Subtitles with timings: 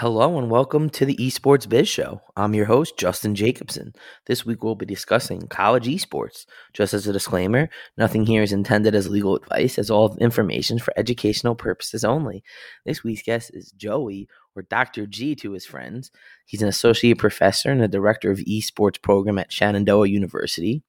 [0.00, 2.20] Hello and welcome to the Esports Biz Show.
[2.36, 3.94] I'm your host, Justin Jacobson.
[4.26, 6.46] This week we'll be discussing college esports.
[6.72, 10.94] Just as a disclaimer, nothing here is intended as legal advice, as all information for
[10.96, 12.44] educational purposes only.
[12.86, 15.04] This week's guest is Joey, or Dr.
[15.04, 16.12] G to his friends.
[16.46, 20.84] He's an associate professor and the director of esports program at Shenandoah University.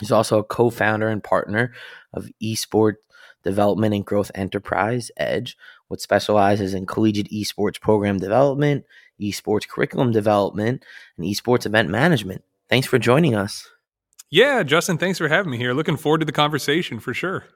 [0.00, 1.74] He's also a co founder and partner
[2.14, 2.94] of Esports
[3.44, 5.56] Development and Growth Enterprise, EDGE,
[5.88, 8.84] which specializes in collegiate esports program development,
[9.20, 10.84] esports curriculum development,
[11.16, 12.42] and esports event management.
[12.68, 13.68] Thanks for joining us.
[14.30, 15.72] Yeah, Justin, thanks for having me here.
[15.72, 17.46] Looking forward to the conversation for sure.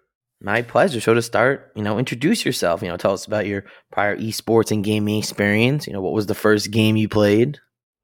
[0.41, 1.01] My pleasure.
[1.01, 2.83] So to start, you know, introduce yourself.
[2.83, 5.87] You know, tell us about your prior esports and gaming experience.
[5.87, 7.61] You know, what was the first game you played?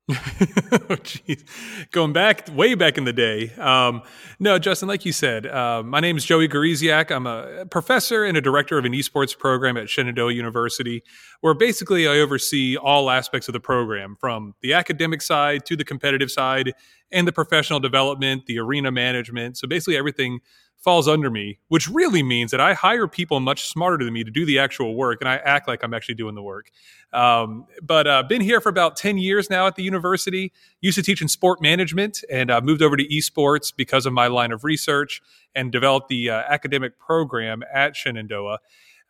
[0.89, 1.45] oh, geez.
[1.91, 3.53] Going back, way back in the day.
[3.59, 4.03] Um,
[4.39, 7.11] no, Justin, like you said, uh, my name is Joey Gawrysiak.
[7.11, 11.03] I'm a professor and a director of an esports program at Shenandoah University,
[11.43, 15.85] where basically I oversee all aspects of the program from the academic side to the
[15.85, 16.73] competitive side
[17.13, 19.59] and the professional development, the arena management.
[19.59, 20.41] So basically everything
[20.81, 24.31] falls under me, which really means that I hire people much smarter than me to
[24.31, 26.71] do the actual work, and I act like I'm actually doing the work.
[27.13, 30.53] Um, but uh, been here for about ten years now at the university.
[30.81, 34.29] Used to teach in sport management, and uh, moved over to esports because of my
[34.29, 35.21] line of research,
[35.55, 38.59] and developed the uh, academic program at Shenandoah.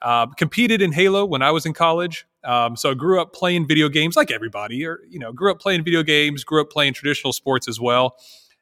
[0.00, 2.24] Uh, competed in Halo when I was in college.
[2.44, 5.60] Um, so I grew up playing video games like everybody, or you know, grew up
[5.60, 8.16] playing video games, grew up playing traditional sports as well.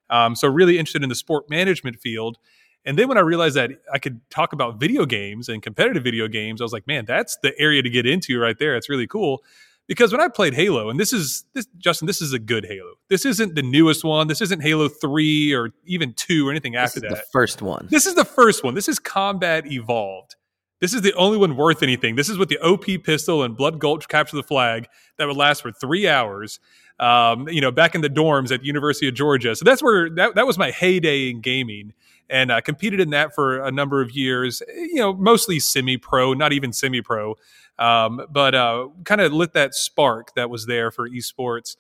[0.09, 2.39] Um, so really interested in the sport management field
[2.87, 6.29] and then when I realized that I could talk about video games and competitive video
[6.29, 8.77] games, I was like, man, that's the area to get into right there.
[8.77, 9.43] It's really cool.
[9.89, 12.95] Because when I played Halo, and this is this Justin, this is a good Halo.
[13.09, 14.29] This isn't the newest one.
[14.29, 17.11] This isn't Halo 3 or even 2 or anything after that.
[17.11, 17.89] The first one.
[17.91, 18.75] This is the first one.
[18.75, 20.37] This is Combat Evolved.
[20.81, 22.17] This is the only one worth anything.
[22.17, 24.87] This is with the OP pistol and Blood Gulch capture the flag
[25.19, 26.61] that would last for three hours.
[26.99, 29.55] Um, you know, back in the dorms at University of Georgia.
[29.55, 31.93] So that's where that, that was my heyday in gaming
[32.29, 34.63] and uh, competed in that for a number of years.
[34.69, 37.37] You know, mostly semi-pro, not even semi-pro,
[37.79, 41.77] um, but uh, kind of lit that spark that was there for esports.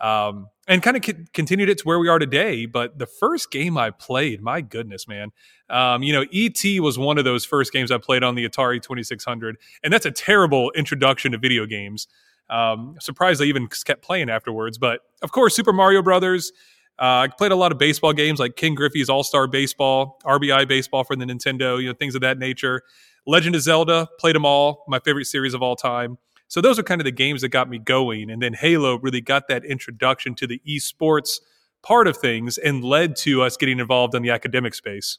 [0.00, 2.66] Um, and kind of co- continued it to where we are today.
[2.66, 5.32] But the first game I played, my goodness, man,
[5.70, 8.80] um, you know, ET was one of those first games I played on the Atari
[8.80, 12.06] 2600, and that's a terrible introduction to video games.
[12.50, 14.78] Um, surprised I even kept playing afterwards.
[14.78, 16.52] But of course, Super Mario Brothers,
[16.98, 20.66] uh, I played a lot of baseball games like Ken Griffey's All Star Baseball, RBI
[20.66, 22.82] Baseball for the Nintendo, you know, things of that nature.
[23.26, 26.18] Legend of Zelda, played them all, my favorite series of all time.
[26.48, 28.30] So those are kind of the games that got me going.
[28.30, 31.40] And then Halo really got that introduction to the esports
[31.82, 35.18] part of things and led to us getting involved in the academic space.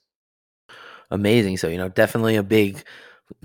[1.12, 1.58] Amazing.
[1.58, 2.84] So, you know, definitely a big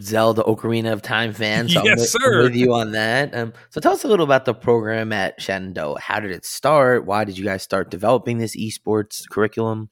[0.00, 1.68] Zelda Ocarina of Time fan.
[1.68, 2.38] So yes, I'm with, sir.
[2.38, 3.34] I'm with you on that.
[3.34, 6.00] Um, so tell us a little about the program at Shenandoah.
[6.00, 7.06] How did it start?
[7.06, 9.90] Why did you guys start developing this esports curriculum?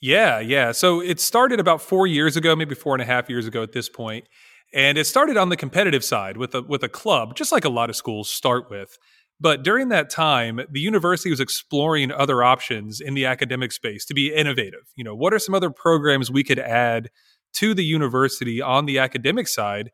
[0.00, 0.72] Yeah, yeah.
[0.72, 3.72] So it started about four years ago, maybe four and a half years ago at
[3.72, 4.24] this point,
[4.72, 7.68] and it started on the competitive side with a with a club, just like a
[7.70, 8.96] lot of schools start with.
[9.42, 14.14] But during that time, the university was exploring other options in the academic space to
[14.14, 14.92] be innovative.
[14.96, 17.10] You know, what are some other programs we could add
[17.54, 19.90] to the university on the academic side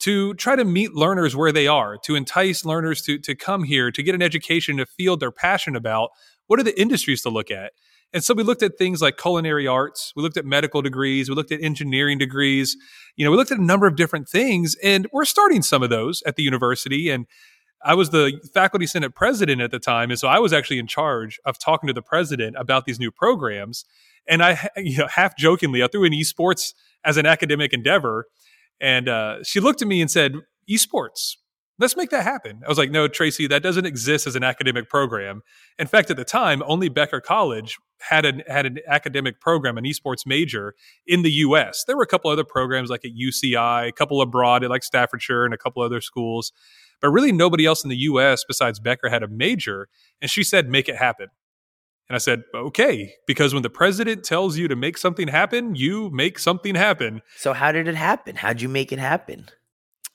[0.00, 3.90] to try to meet learners where they are, to entice learners to, to come here,
[3.90, 6.10] to get an education in a field they're passionate about.
[6.46, 7.72] What are the industries to look at?
[8.12, 11.36] And so we looked at things like culinary arts, we looked at medical degrees, we
[11.36, 12.76] looked at engineering degrees.
[13.14, 15.90] You know, we looked at a number of different things, and we're starting some of
[15.90, 17.08] those at the university.
[17.10, 17.26] And
[17.84, 20.86] I was the faculty senate president at the time, and so I was actually in
[20.86, 23.84] charge of talking to the president about these new programs.
[24.26, 26.74] And I, you know, half jokingly, I threw in esports
[27.04, 28.26] as an academic endeavor,
[28.80, 30.34] and uh, she looked at me and said,
[30.70, 31.36] "Esports,
[31.78, 34.88] let's make that happen." I was like, "No, Tracy, that doesn't exist as an academic
[34.88, 35.42] program.
[35.78, 39.84] In fact, at the time, only Becker College had an had an academic program, an
[39.84, 40.74] esports major
[41.06, 41.84] in the U.S.
[41.86, 45.54] There were a couple other programs like at UCI, a couple abroad like Staffordshire, and
[45.54, 46.52] a couple other schools."
[47.00, 49.88] but really nobody else in the US besides Becker had a major.
[50.20, 51.28] And she said, make it happen.
[52.10, 56.10] And I said, okay, because when the president tells you to make something happen, you
[56.10, 57.22] make something happen.
[57.36, 58.34] So, how did it happen?
[58.34, 59.46] How'd you make it happen?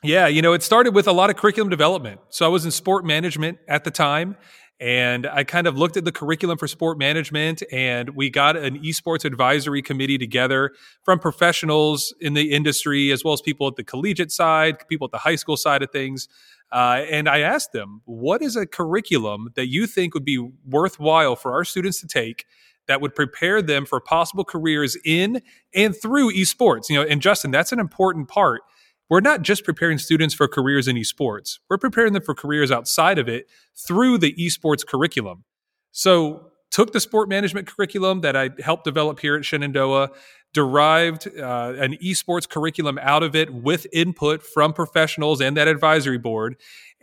[0.04, 2.20] Yeah, you know, it started with a lot of curriculum development.
[2.32, 4.36] So, I was in sport management at the time.
[4.78, 8.78] And I kind of looked at the curriculum for sport management, and we got an
[8.84, 10.72] esports advisory committee together
[11.06, 15.12] from professionals in the industry, as well as people at the collegiate side, people at
[15.12, 16.28] the high school side of things.
[16.72, 21.36] Uh, and I asked them, what is a curriculum that you think would be worthwhile
[21.36, 22.46] for our students to take
[22.88, 25.42] that would prepare them for possible careers in
[25.74, 26.90] and through esports?
[26.90, 28.62] You know, and Justin, that's an important part.
[29.10, 31.60] We're not just preparing students for careers in esports.
[31.70, 35.44] We're preparing them for careers outside of it through the esports curriculum.
[35.92, 40.10] So, took the sport management curriculum that I helped develop here at Shenandoah,
[40.56, 46.18] derived uh, an esports curriculum out of it with input from professionals and that advisory
[46.18, 46.56] board.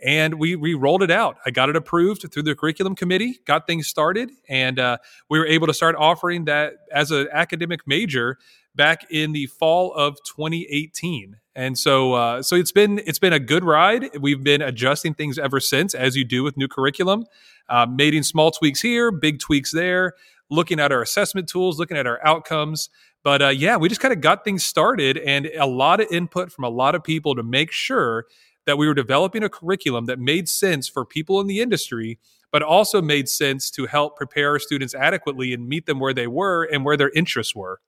[0.03, 1.37] And we we rolled it out.
[1.45, 4.97] I got it approved through the curriculum committee got things started and uh,
[5.29, 8.37] we were able to start offering that as an academic major
[8.75, 13.39] back in the fall of 2018 and so uh, so it's been it's been a
[13.39, 14.09] good ride.
[14.19, 17.25] We've been adjusting things ever since as you do with new curriculum.
[17.69, 20.13] Uh, making small tweaks here big tweaks there
[20.49, 22.89] looking at our assessment tools looking at our outcomes
[23.23, 26.51] but uh, yeah, we just kind of got things started and a lot of input
[26.51, 28.25] from a lot of people to make sure
[28.65, 32.19] that we were developing a curriculum that made sense for people in the industry,
[32.51, 36.27] but also made sense to help prepare our students adequately and meet them where they
[36.27, 37.79] were and where their interests were.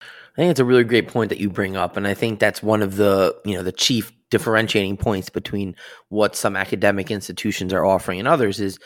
[0.00, 2.62] I think it's a really great point that you bring up, and I think that's
[2.62, 5.74] one of the you know the chief differentiating points between
[6.10, 8.78] what some academic institutions are offering and others is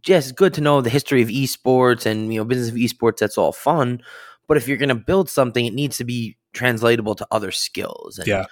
[0.00, 3.18] just good to know the history of esports and you know business of esports.
[3.18, 4.02] That's all fun,
[4.48, 8.18] but if you're going to build something, it needs to be translatable to other skills.
[8.18, 8.46] And yeah.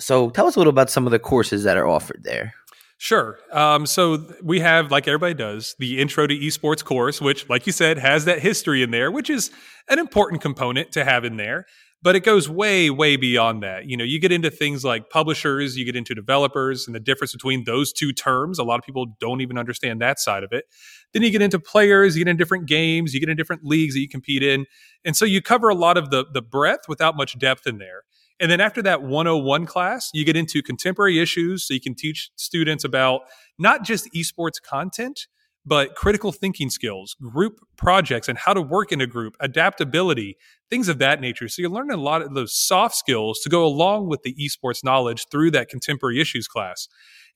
[0.00, 2.54] So tell us a little about some of the courses that are offered there.
[2.96, 3.38] Sure.
[3.52, 7.72] Um, so we have, like everybody does, the Intro to Esports course, which, like you
[7.72, 9.50] said, has that history in there, which is
[9.88, 11.66] an important component to have in there
[12.02, 13.86] but it goes way way beyond that.
[13.86, 17.32] You know you get into things like publishers you get into developers and the difference
[17.32, 20.64] between those two terms a lot of people don't even understand that side of it.
[21.12, 23.94] Then you get into players you get in different games you get in different leagues
[23.94, 24.66] that you compete in.
[25.04, 28.02] And so you cover a lot of the the breadth without much depth in there.
[28.38, 32.30] And then after that 101 class you get into contemporary issues so you can teach
[32.36, 33.22] students about
[33.58, 35.26] not just esports content
[35.70, 40.36] but critical thinking skills, group projects, and how to work in a group, adaptability,
[40.68, 41.46] things of that nature.
[41.46, 44.82] So you're learning a lot of those soft skills to go along with the esports
[44.82, 46.88] knowledge through that contemporary issues class.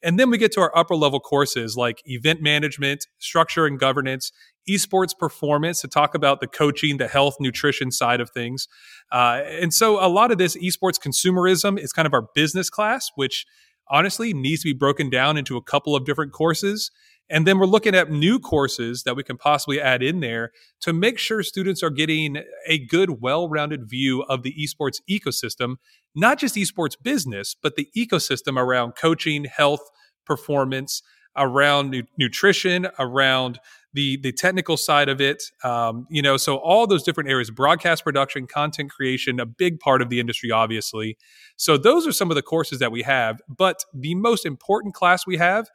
[0.02, 4.32] And then we get to our upper level courses like event management, structure and governance,
[4.68, 8.66] esports performance to talk about the coaching, the health, nutrition side of things.
[9.12, 13.12] Uh, and so a lot of this esports consumerism is kind of our business class,
[13.14, 13.46] which
[13.88, 16.90] honestly needs to be broken down into a couple of different courses.
[17.30, 20.92] And then we're looking at new courses that we can possibly add in there to
[20.92, 25.76] make sure students are getting a good, well rounded view of the esports ecosystem,
[26.14, 29.90] not just esports business, but the ecosystem around coaching, health,
[30.26, 31.02] performance,
[31.36, 33.58] around nu- nutrition, around
[33.94, 38.04] the the technical side of it um, you know so all those different areas broadcast
[38.04, 41.16] production content creation a big part of the industry obviously.
[41.56, 45.26] So those are some of the courses that we have but the most important class
[45.26, 45.68] we have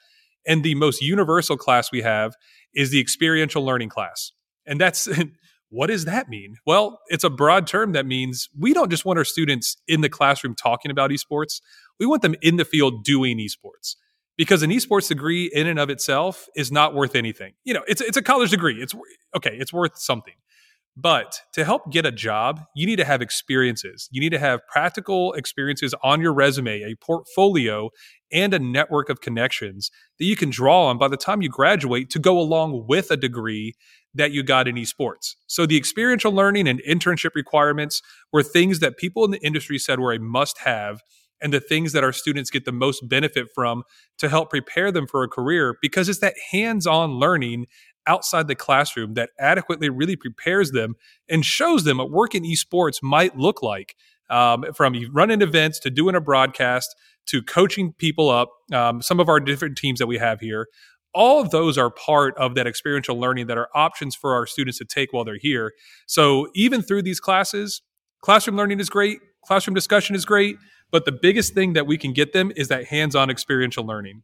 [0.47, 2.33] and the most universal class we have
[2.73, 4.31] is the experiential learning class.
[4.65, 5.07] And that's
[5.69, 6.55] what does that mean?
[6.65, 10.09] Well, it's a broad term that means we don't just want our students in the
[10.09, 11.61] classroom talking about esports,
[11.99, 13.95] we want them in the field doing esports.
[14.37, 17.53] Because an esports degree in and of itself is not worth anything.
[17.65, 18.81] You know, it's it's a college degree.
[18.81, 18.95] It's
[19.35, 20.35] okay, it's worth something.
[21.01, 24.09] But to help get a job, you need to have experiences.
[24.11, 27.89] You need to have practical experiences on your resume, a portfolio,
[28.33, 32.09] and a network of connections that you can draw on by the time you graduate
[32.09, 33.75] to go along with a degree
[34.13, 35.35] that you got in esports.
[35.47, 38.01] So the experiential learning and internship requirements
[38.33, 41.01] were things that people in the industry said were a must have
[41.41, 43.83] and the things that our students get the most benefit from
[44.17, 47.65] to help prepare them for a career because it's that hands-on learning
[48.09, 50.95] outside the classroom that adequately really prepares them
[51.29, 53.95] and shows them what work in esports might look like
[54.29, 56.95] um, from running events to doing a broadcast
[57.27, 58.49] to coaching people up.
[58.73, 60.67] Um, some of our different teams that we have here,
[61.13, 64.79] all of those are part of that experiential learning that are options for our students
[64.79, 65.73] to take while they're here.
[66.07, 67.81] So even through these classes,
[68.21, 70.57] classroom learning is great, classroom discussion is great,
[70.91, 74.23] but the biggest thing that we can get them is that hands-on experiential learning.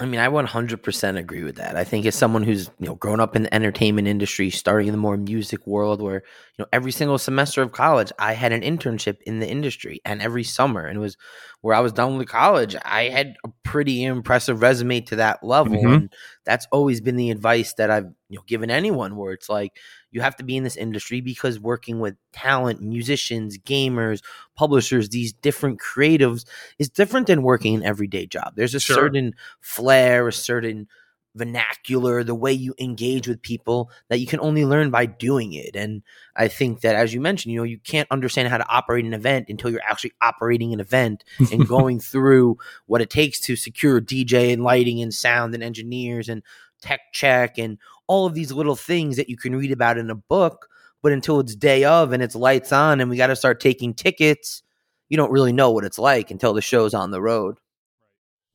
[0.00, 1.76] I mean, I 100% agree with that.
[1.76, 4.92] I think as someone who's, you know, grown up in the entertainment industry, starting in
[4.92, 8.62] the more music world where, you know, every single semester of college, I had an
[8.62, 11.18] internship in the industry and every summer and it was
[11.60, 15.76] where I was done with college, I had a pretty impressive resume to that level
[15.76, 15.92] mm-hmm.
[15.92, 16.12] and
[16.46, 19.76] that's always been the advice that I've, you know, given anyone where it's like
[20.10, 24.22] you have to be in this industry because working with talent, musicians, gamers,
[24.56, 26.44] publishers, these different creatives
[26.78, 28.54] is different than working an everyday job.
[28.56, 28.96] There's a sure.
[28.96, 30.88] certain flair, a certain
[31.34, 35.76] vernacular, the way you engage with people that you can only learn by doing it.
[35.76, 36.02] And
[36.34, 39.14] I think that, as you mentioned, you know, you can't understand how to operate an
[39.14, 44.00] event until you're actually operating an event and going through what it takes to secure
[44.00, 46.42] DJ and lighting and sound and engineers and
[46.80, 50.14] tech check and all of these little things that you can read about in a
[50.14, 50.68] book,
[51.02, 53.94] but until it's day of and it's lights on and we got to start taking
[53.94, 54.62] tickets,
[55.08, 57.58] you don't really know what it's like until the show's on the road.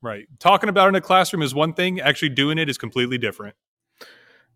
[0.02, 0.28] Right.
[0.40, 3.56] Talking about it in a classroom is one thing, actually doing it is completely different.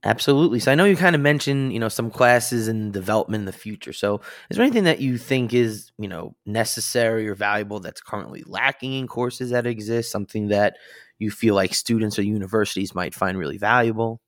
[0.03, 0.59] Absolutely.
[0.59, 3.51] So I know you kind of mentioned, you know, some classes and development in the
[3.51, 3.91] future.
[3.91, 8.43] So is there anything that you think is, you know, necessary or valuable that's currently
[8.45, 10.09] lacking in courses that exist?
[10.09, 10.77] Something that
[11.19, 14.19] you feel like students or universities might find really valuable?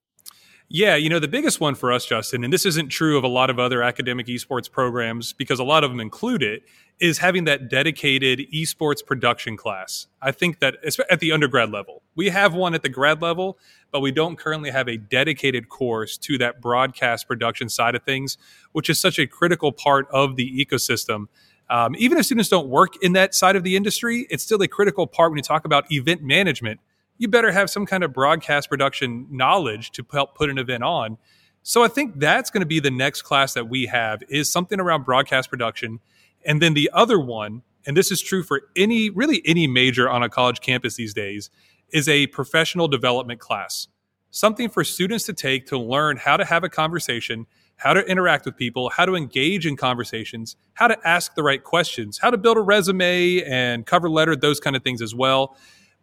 [0.73, 3.27] Yeah, you know, the biggest one for us, Justin, and this isn't true of a
[3.27, 6.63] lot of other academic esports programs because a lot of them include it,
[7.01, 10.07] is having that dedicated esports production class.
[10.21, 10.77] I think that
[11.09, 13.59] at the undergrad level, we have one at the grad level,
[13.91, 18.37] but we don't currently have a dedicated course to that broadcast production side of things,
[18.71, 21.25] which is such a critical part of the ecosystem.
[21.71, 24.67] Um, even if students don't work in that side of the industry, it's still a
[24.67, 26.79] critical part when you talk about event management
[27.21, 31.19] you better have some kind of broadcast production knowledge to help put an event on.
[31.61, 34.79] So I think that's going to be the next class that we have is something
[34.79, 35.99] around broadcast production.
[36.43, 40.23] And then the other one, and this is true for any really any major on
[40.23, 41.51] a college campus these days,
[41.93, 43.87] is a professional development class.
[44.31, 47.45] Something for students to take to learn how to have a conversation,
[47.81, 51.63] how to interact with people, how to engage in conversations, how to ask the right
[51.63, 55.55] questions, how to build a resume and cover letter, those kind of things as well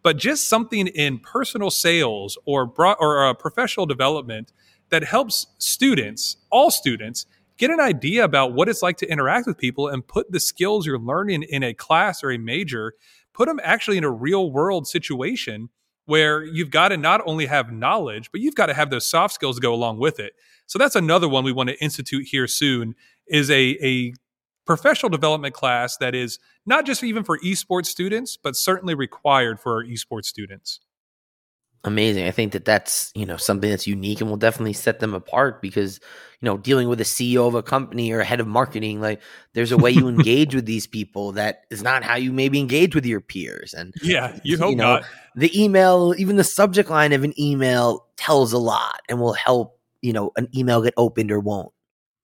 [0.03, 4.51] but just something in personal sales or bro- or uh, professional development
[4.89, 7.25] that helps students, all students,
[7.57, 10.85] get an idea about what it's like to interact with people and put the skills
[10.85, 12.93] you're learning in a class or a major,
[13.33, 15.69] put them actually in a real world situation
[16.05, 19.33] where you've got to not only have knowledge, but you've got to have those soft
[19.33, 20.33] skills to go along with it.
[20.69, 22.93] So that's another one we want to institute here soon
[23.27, 24.13] is a, a
[24.67, 29.77] professional development class that is not just even for esports students, but certainly required for
[29.77, 30.79] our esports students.
[31.85, 32.27] Amazing.
[32.27, 35.59] I think that that's, you know, something that's unique and will definitely set them apart
[35.59, 35.99] because,
[36.39, 39.21] you know, dealing with a CEO of a company or a head of marketing, like
[39.53, 42.93] there's a way you engage with these people that is not how you maybe engage
[42.93, 43.73] with your peers.
[43.73, 45.05] And yeah, you hope you know, not.
[45.35, 49.78] The email, even the subject line of an email tells a lot and will help,
[50.01, 51.71] you know, an email get opened or won't.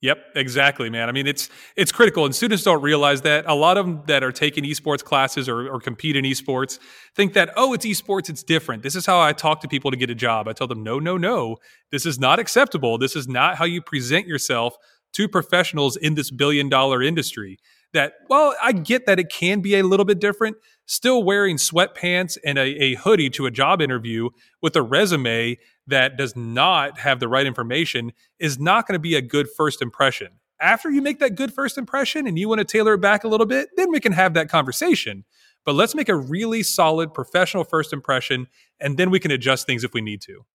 [0.01, 1.09] Yep, exactly, man.
[1.09, 3.45] I mean, it's it's critical, and students don't realize that.
[3.47, 6.77] A lot of them that are taking esports classes or, or compete in esports
[7.15, 8.83] think that oh, it's esports, it's different.
[8.83, 10.47] This is how I talk to people to get a job.
[10.47, 11.57] I tell them, no, no, no,
[11.91, 12.99] this is not acceptable.
[12.99, 14.75] This is not how you present yourself
[15.13, 17.57] to professionals in this billion dollar industry.
[17.93, 20.57] That well, I get that it can be a little bit different.
[20.85, 24.29] Still wearing sweatpants and a, a hoodie to a job interview
[24.61, 29.15] with a resume that does not have the right information is not going to be
[29.15, 30.29] a good first impression.
[30.59, 33.27] After you make that good first impression and you want to tailor it back a
[33.27, 35.25] little bit, then we can have that conversation.
[35.65, 38.47] But let's make a really solid professional first impression
[38.79, 40.45] and then we can adjust things if we need to.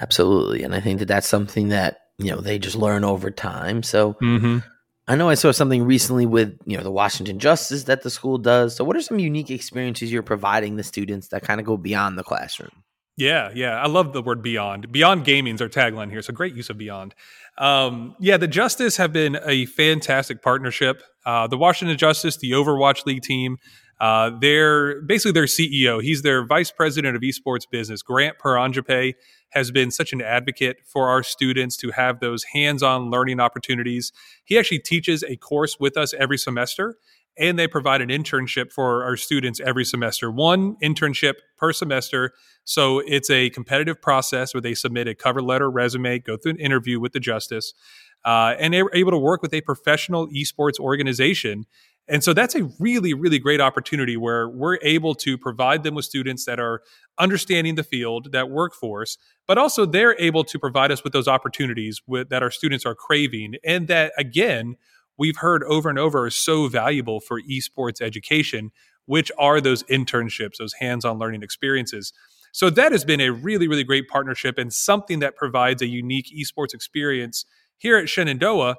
[0.00, 0.62] Absolutely.
[0.64, 3.82] And I think that that's something that, you know, they just learn over time.
[3.82, 4.58] So mm-hmm.
[5.06, 8.38] I know I saw something recently with, you know, the Washington Justice that the school
[8.38, 8.74] does.
[8.74, 12.18] So what are some unique experiences you're providing the students that kind of go beyond
[12.18, 12.83] the classroom?
[13.16, 13.80] Yeah, yeah.
[13.80, 14.90] I love the word beyond.
[14.90, 16.20] Beyond gaming is our tagline here.
[16.20, 17.14] So great use of beyond.
[17.58, 21.02] Um, yeah, the Justice have been a fantastic partnership.
[21.24, 23.58] Uh, the Washington Justice, the Overwatch League team,
[24.00, 26.02] uh, they're basically their CEO.
[26.02, 28.02] He's their vice president of esports business.
[28.02, 29.14] Grant Paranjape
[29.50, 34.12] has been such an advocate for our students to have those hands on learning opportunities.
[34.44, 36.98] He actually teaches a course with us every semester.
[37.38, 40.30] And they provide an internship for our students every semester.
[40.30, 42.32] One internship per semester.
[42.64, 46.60] So it's a competitive process where they submit a cover letter, resume, go through an
[46.60, 47.74] interview with the justice,
[48.24, 51.66] uh, and they're able to work with a professional esports organization.
[52.06, 56.04] And so that's a really, really great opportunity where we're able to provide them with
[56.04, 56.82] students that are
[57.18, 59.16] understanding the field, that workforce,
[59.48, 62.94] but also they're able to provide us with those opportunities with, that our students are
[62.94, 63.54] craving.
[63.64, 64.76] And that, again,
[65.18, 68.70] we've heard over and over is so valuable for esports education,
[69.06, 72.12] which are those internships, those hands on learning experiences.
[72.52, 76.32] So that has been a really, really great partnership and something that provides a unique
[76.36, 77.44] esports experience
[77.78, 78.76] here at Shenandoah.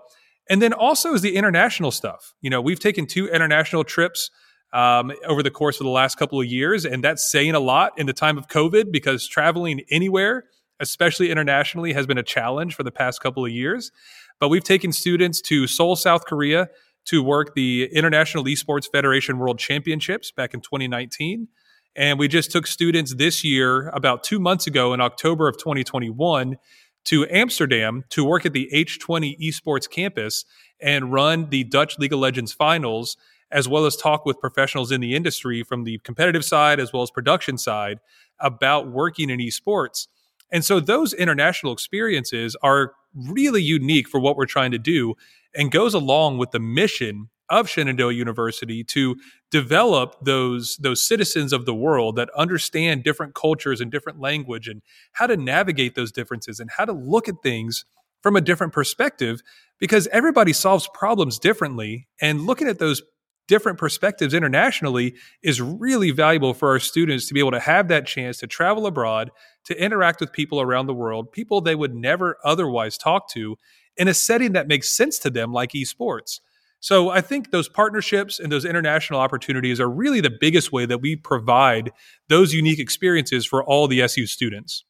[0.49, 2.35] And then also is the international stuff.
[2.41, 4.29] You know, we've taken two international trips
[4.73, 7.97] um, over the course of the last couple of years, and that's saying a lot
[7.97, 10.45] in the time of COVID because traveling anywhere,
[10.79, 13.91] especially internationally, has been a challenge for the past couple of years.
[14.39, 16.69] But we've taken students to Seoul, South Korea
[17.05, 21.47] to work the International Esports Federation World Championships back in 2019.
[21.95, 26.57] And we just took students this year, about two months ago in October of 2021,
[27.05, 30.43] to Amsterdam to work at the H2O Esports campus
[30.81, 33.15] and run the Dutch League of Legends finals,
[33.51, 37.03] as well as talk with professionals in the industry from the competitive side as well
[37.03, 37.99] as production side
[38.39, 40.07] about working in esports.
[40.51, 45.15] And so those international experiences are really unique for what we're trying to do
[45.55, 49.15] and goes along with the mission of Shenandoah University to
[49.51, 54.81] develop those those citizens of the world that understand different cultures and different language and
[55.13, 57.85] how to navigate those differences and how to look at things
[58.21, 59.41] from a different perspective
[59.79, 62.07] because everybody solves problems differently.
[62.19, 63.03] And looking at those
[63.47, 68.07] different perspectives internationally is really valuable for our students to be able to have that
[68.07, 69.29] chance to travel abroad
[69.65, 73.55] to interact with people around the world people they would never otherwise talk to
[73.97, 76.39] in a setting that makes sense to them like esports
[76.85, 81.01] so I think those partnerships and those international opportunities are really the biggest way that
[81.01, 81.91] we provide
[82.29, 84.85] those unique experiences for all the SU students.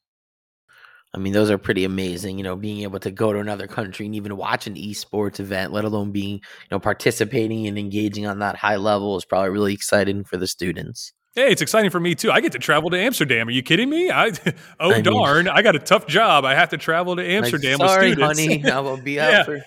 [1.13, 2.37] I mean, those are pretty amazing.
[2.37, 5.71] You know, being able to go to another country and even watch an esports event,
[5.71, 9.73] let alone being, you know, participating and engaging on that high level is probably really
[9.73, 11.13] exciting for the students.
[11.35, 12.31] Hey, it's exciting for me too.
[12.31, 13.49] I get to travel to Amsterdam.
[13.49, 14.09] Are you kidding me?
[14.09, 14.31] I
[14.79, 16.45] oh I darn, mean, I got a tough job.
[16.45, 18.63] I have to travel to Amsterdam like, sorry, with students.
[18.63, 19.43] honey, I will be out yeah.
[19.43, 19.61] for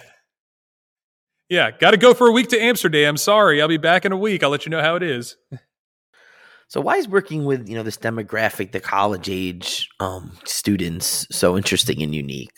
[1.51, 3.17] yeah, got to go for a week to Amsterdam.
[3.17, 4.43] Sorry, I'll be back in a week.
[4.43, 5.37] I'll let you know how it is.
[6.69, 11.57] So why is working with you know this demographic, the college age um, students, so
[11.57, 12.53] interesting and unique?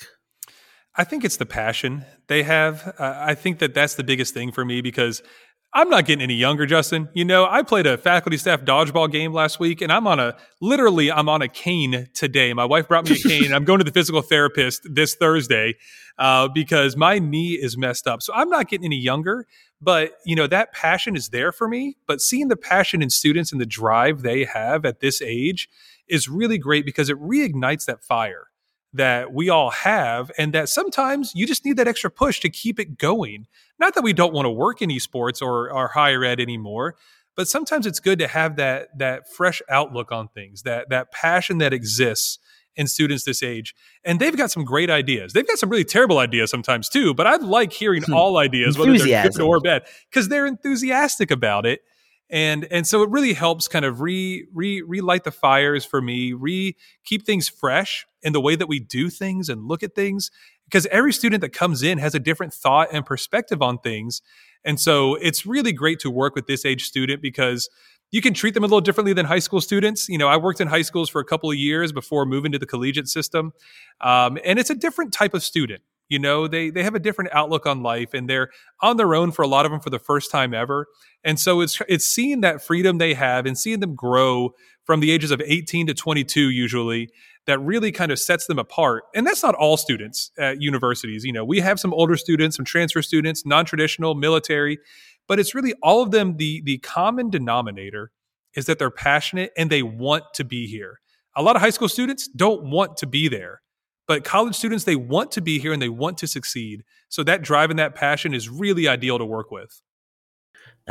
[0.97, 2.95] I think it's the passion they have.
[2.99, 5.23] Uh, I think that that's the biggest thing for me because
[5.73, 7.09] I'm not getting any younger, Justin.
[7.15, 10.37] You know, I played a faculty staff dodgeball game last week, and I'm on a
[10.61, 12.53] literally I'm on a cane today.
[12.53, 13.53] My wife brought me a cane.
[13.55, 15.77] I'm going to the physical therapist this Thursday
[16.19, 18.21] uh, because my knee is messed up.
[18.21, 19.47] So I'm not getting any younger,
[19.81, 21.97] but you know that passion is there for me.
[22.05, 25.69] But seeing the passion in students and the drive they have at this age
[26.09, 28.50] is really great because it reignites that fire
[28.93, 32.81] that we all have and that sometimes you just need that extra push to keep
[32.81, 33.47] it going.
[33.79, 36.97] Not that we don't want to work in esports or, or higher ed anymore
[37.37, 41.57] but sometimes it's good to have that that fresh outlook on things that that passion
[41.57, 42.39] that exists
[42.77, 43.75] in students this age.
[44.05, 45.33] And they've got some great ideas.
[45.33, 48.13] They've got some really terrible ideas sometimes too but i like hearing hmm.
[48.13, 51.81] all ideas whether they're good or bad because they're enthusiastic about it.
[52.29, 56.33] And and so it really helps kind of re re relight the fires for me
[56.33, 60.31] re keep things fresh in the way that we do things and look at things
[60.67, 64.23] because every student that comes in has a different thought and perspective on things
[64.65, 67.69] and so it's really great to work with this age student because
[68.11, 70.09] you can treat them a little differently than high school students.
[70.09, 72.59] You know, I worked in high schools for a couple of years before moving to
[72.59, 73.53] the collegiate system,
[74.01, 75.83] um, and it's a different type of student.
[76.09, 79.31] You know, they they have a different outlook on life, and they're on their own
[79.31, 80.89] for a lot of them for the first time ever.
[81.23, 84.55] And so it's it's seeing that freedom they have and seeing them grow
[84.85, 87.11] from the ages of 18 to 22 usually
[87.47, 89.05] that really kind of sets them apart.
[89.15, 91.25] And that's not all students at universities.
[91.25, 94.79] You know, we have some older students, some transfer students, non-traditional, military,
[95.27, 98.11] but it's really all of them the the common denominator
[98.55, 101.01] is that they're passionate and they want to be here.
[101.37, 103.63] A lot of high school students don't want to be there.
[104.09, 106.83] But college students, they want to be here and they want to succeed.
[107.09, 109.81] So that drive and that passion is really ideal to work with.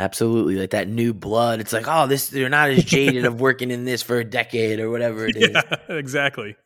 [0.00, 0.56] Absolutely.
[0.56, 1.60] Like that new blood.
[1.60, 4.80] It's like, oh, this they're not as jaded of working in this for a decade
[4.80, 5.50] or whatever it is.
[5.52, 6.56] Yeah, exactly.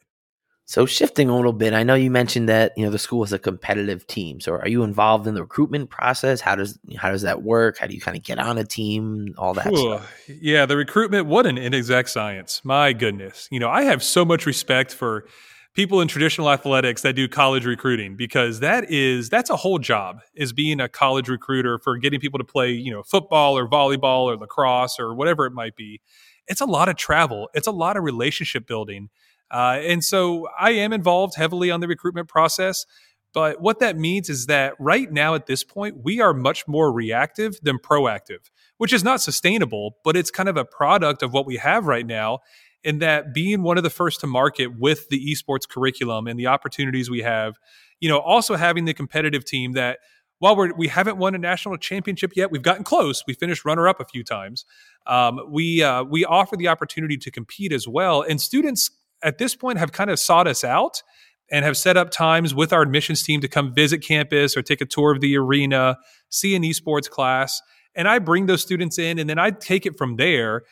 [0.67, 3.33] So shifting a little bit, I know you mentioned that you know the school is
[3.33, 4.41] a competitive team.
[4.41, 6.41] So are you involved in the recruitment process?
[6.41, 7.77] How does how does that work?
[7.77, 9.35] How do you kind of get on a team?
[9.37, 9.75] All that.
[9.75, 10.15] Stuff?
[10.29, 11.27] Yeah, the recruitment.
[11.27, 12.63] What an inexact science!
[12.65, 15.27] My goodness, you know I have so much respect for
[15.75, 20.21] people in traditional athletics that do college recruiting because that is that's a whole job
[20.35, 24.25] is being a college recruiter for getting people to play you know football or volleyball
[24.25, 26.01] or lacrosse or whatever it might be.
[26.47, 27.49] It's a lot of travel.
[27.55, 29.09] It's a lot of relationship building.
[29.51, 32.87] Uh, and so i am involved heavily on the recruitment process
[33.35, 36.91] but what that means is that right now at this point we are much more
[36.91, 41.45] reactive than proactive which is not sustainable but it's kind of a product of what
[41.45, 42.39] we have right now
[42.85, 46.47] in that being one of the first to market with the esports curriculum and the
[46.47, 47.59] opportunities we have,
[47.99, 49.99] you know, also having the competitive team that
[50.39, 53.25] while we're, we haven't won a national championship yet, we've gotten close.
[53.27, 54.67] We finished runner up a few times.
[55.07, 58.91] Um, we uh, we offer the opportunity to compete as well, and students
[59.23, 61.03] at this point have kind of sought us out
[61.51, 64.81] and have set up times with our admissions team to come visit campus or take
[64.81, 65.97] a tour of the arena,
[66.29, 67.61] see an esports class.
[67.95, 70.63] And I bring those students in, and then I take it from there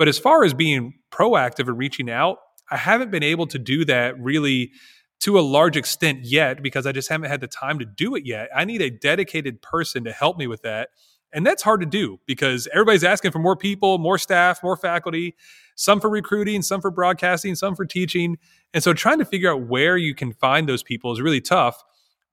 [0.00, 2.38] but as far as being proactive and reaching out,
[2.70, 4.72] I haven't been able to do that really
[5.20, 8.24] to a large extent yet because I just haven't had the time to do it
[8.24, 8.48] yet.
[8.56, 10.88] I need a dedicated person to help me with that.
[11.34, 15.36] And that's hard to do because everybody's asking for more people, more staff, more faculty,
[15.76, 18.38] some for recruiting, some for broadcasting, some for teaching.
[18.72, 21.84] And so trying to figure out where you can find those people is really tough.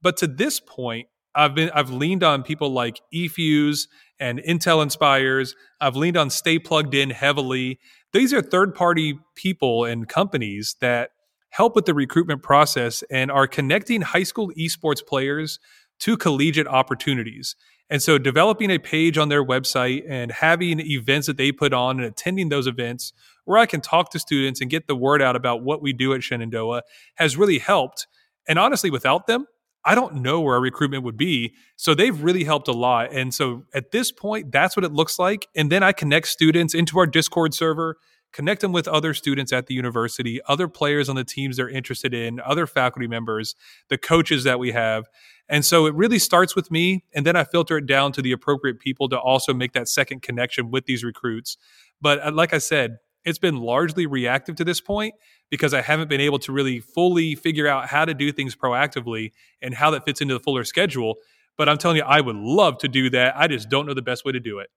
[0.02, 5.56] But to this point, I've been I've leaned on people like eFuse and Intel Inspires.
[5.80, 7.80] I've leaned on Stay Plugged In heavily.
[8.14, 11.12] These are third party people and companies that
[11.50, 15.60] help with the recruitment process and are connecting high school esports players
[16.00, 17.56] to collegiate opportunities.
[17.90, 22.00] And so developing a page on their website and having events that they put on
[22.00, 23.14] and attending those events
[23.46, 26.14] where I can talk to students and get the word out about what we do
[26.14, 26.84] at Shenandoah
[27.16, 28.08] has really helped.
[28.48, 29.48] And honestly, without them,
[29.86, 31.54] I don't know where our recruitment would be.
[31.78, 33.14] So they've really helped a lot.
[33.14, 35.48] And so at this point, that's what it looks like.
[35.56, 37.98] And then I connect students into our Discord server,
[38.34, 42.14] connect them with other students at the university, other players on the teams they're interested
[42.14, 43.56] in, other faculty members,
[43.90, 45.06] the coaches that we have.
[45.48, 47.06] And so it really starts with me.
[47.14, 50.22] And then I filter it down to the appropriate people to also make that second
[50.22, 51.56] connection with these recruits.
[52.02, 55.14] But uh, like I said, it's been largely reactive to this point
[55.50, 59.34] because I haven't been able to really fully figure out how to do things proactively
[59.62, 61.16] and how that fits into the fuller schedule.
[61.58, 63.36] But I'm telling you, I would love to do that.
[63.36, 64.70] I just don't know the best way to do it.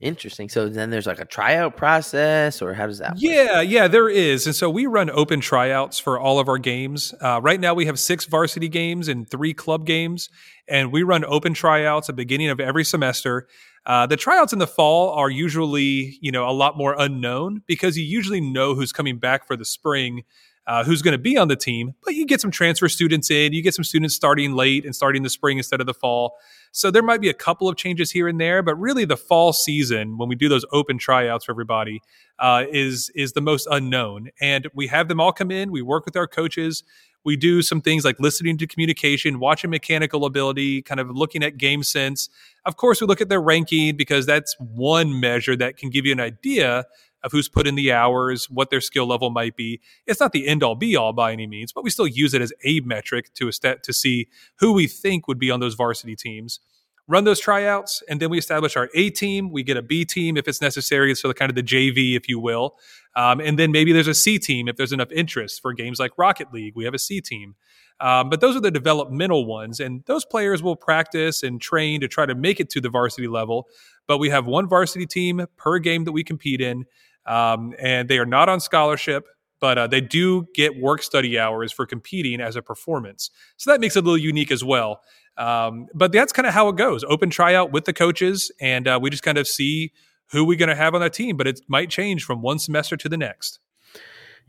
[0.00, 0.48] Interesting.
[0.48, 3.12] So then there's like a tryout process, or how does that?
[3.12, 3.18] Work?
[3.20, 4.44] Yeah, yeah, there is.
[4.44, 7.14] And so we run open tryouts for all of our games.
[7.20, 10.28] Uh, right now, we have six varsity games and three club games,
[10.68, 13.46] and we run open tryouts at the beginning of every semester.
[13.86, 17.96] Uh, the tryouts in the fall are usually, you know, a lot more unknown because
[17.96, 20.22] you usually know who's coming back for the spring,
[20.66, 21.94] uh, who's going to be on the team.
[22.02, 25.22] But you get some transfer students in, you get some students starting late and starting
[25.22, 26.36] the spring instead of the fall.
[26.76, 29.52] So there might be a couple of changes here and there, but really the fall
[29.52, 32.02] season when we do those open tryouts for everybody
[32.40, 34.30] uh, is is the most unknown.
[34.40, 35.70] And we have them all come in.
[35.70, 36.82] We work with our coaches.
[37.22, 41.58] We do some things like listening to communication, watching mechanical ability, kind of looking at
[41.58, 42.28] game sense.
[42.66, 46.12] Of course, we look at their ranking because that's one measure that can give you
[46.12, 46.86] an idea
[47.24, 49.80] of who's put in the hours, what their skill level might be.
[50.06, 52.42] It's not the end all be all by any means, but we still use it
[52.42, 54.28] as a metric to a to see
[54.60, 56.60] who we think would be on those varsity teams
[57.06, 59.50] run those tryouts, and then we establish our A team.
[59.50, 62.28] We get a B team if it's necessary, so the kind of the JV, if
[62.28, 62.76] you will,
[63.16, 66.12] um, and then maybe there's a C team if there's enough interest for games like
[66.16, 66.74] Rocket League.
[66.76, 67.54] We have a C team.
[68.00, 72.08] Um, but those are the developmental ones, and those players will practice and train to
[72.08, 73.68] try to make it to the varsity level.
[74.08, 76.86] But we have one varsity team per game that we compete in,
[77.26, 79.26] um, and they are not on scholarship
[79.60, 83.30] but uh, they do get work study hours for competing as a performance.
[83.56, 85.00] So that makes it a little unique as well.
[85.38, 88.98] Um, but that's kind of how it goes open tryout with the coaches, and uh,
[89.00, 89.92] we just kind of see
[90.32, 92.96] who we're going to have on that team, but it might change from one semester
[92.96, 93.58] to the next.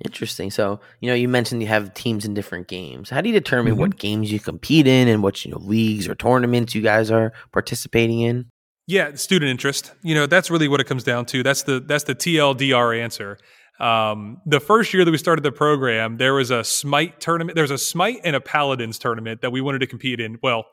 [0.04, 0.52] Interesting.
[0.52, 3.10] So, you know, you mentioned you have teams in different games.
[3.10, 3.82] How do you determine mm-hmm.
[3.82, 7.32] what games you compete in and what, you know, leagues or tournaments you guys are
[7.54, 8.52] participating in?
[8.88, 9.94] Yeah, student interest.
[10.04, 11.42] You know, that's really what it comes down to.
[11.42, 13.38] That's the that's the TLDR answer.
[13.80, 17.56] Um, the first year that we started the program, there was a Smite tournament.
[17.56, 20.38] There was a Smite and a Paladins tournament that we wanted to compete in.
[20.42, 20.66] Well,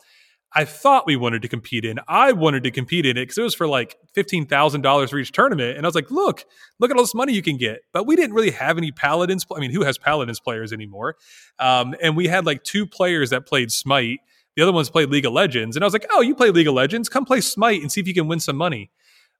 [0.54, 1.98] I thought we wanted to compete in.
[2.06, 5.18] I wanted to compete in it because it was for like fifteen thousand dollars for
[5.18, 6.44] each tournament, and I was like, "Look,
[6.78, 9.46] look at all this money you can get." But we didn't really have any paladins.
[9.54, 11.16] I mean, who has paladins players anymore?
[11.58, 14.20] Um, and we had like two players that played Smite.
[14.56, 16.68] The other ones played League of Legends, and I was like, "Oh, you play League
[16.68, 17.08] of Legends?
[17.08, 18.90] Come play Smite and see if you can win some money."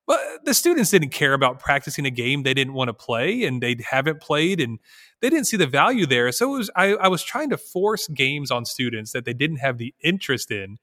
[0.06, 3.62] But the students didn't care about practicing a game they didn't want to play and
[3.62, 4.80] they haven't played and
[5.20, 6.32] they didn't see the value there.
[6.32, 9.58] So it was I, I was trying to force games on students that they didn't
[9.58, 10.78] have the interest in,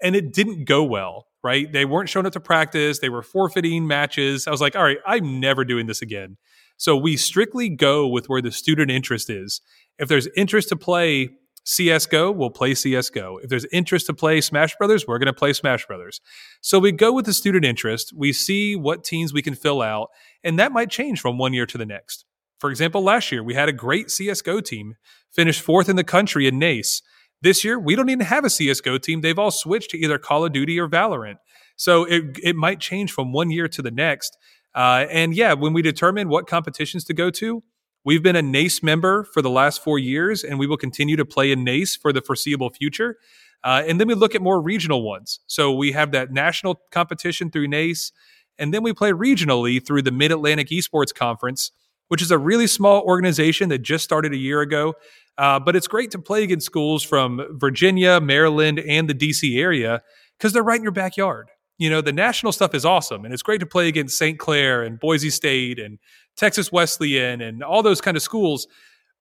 [0.00, 1.26] and it didn't go well.
[1.42, 1.72] Right?
[1.72, 2.98] They weren't showing up to practice.
[2.98, 4.46] They were forfeiting matches.
[4.46, 6.36] I was like, all right, I'm never doing this again.
[6.76, 9.62] So we strictly go with where the student interest is.
[9.98, 11.30] If there's interest to play
[11.70, 13.36] CSGO, we'll play CSGO.
[13.44, 16.20] If there's interest to play Smash Brothers, we're going to play Smash Brothers.
[16.60, 20.08] So we go with the student interest, we see what teams we can fill out,
[20.42, 22.24] and that might change from one year to the next.
[22.58, 24.96] For example, last year we had a great CSGO team,
[25.32, 27.02] finished fourth in the country in NACE.
[27.40, 29.20] This year, we don't even have a CSGO team.
[29.20, 31.36] They've all switched to either Call of Duty or Valorant.
[31.76, 34.36] So it, it might change from one year to the next.
[34.74, 37.62] Uh, and yeah, when we determine what competitions to go to,
[38.04, 41.24] we've been a NACE member for the last four years, and we will continue to
[41.24, 43.16] play in NACE for the foreseeable future.
[43.62, 45.40] Uh, and then we look at more regional ones.
[45.46, 48.12] So we have that national competition through NACE,
[48.58, 51.72] and then we play regionally through the Mid Atlantic Esports Conference,
[52.08, 54.94] which is a really small organization that just started a year ago.
[55.38, 60.02] Uh, but it's great to play against schools from Virginia, Maryland, and the DC area
[60.38, 61.50] because they're right in your backyard.
[61.78, 64.38] You know, the national stuff is awesome, and it's great to play against St.
[64.38, 65.98] Clair and Boise State and
[66.40, 68.66] Texas Wesleyan and all those kind of schools.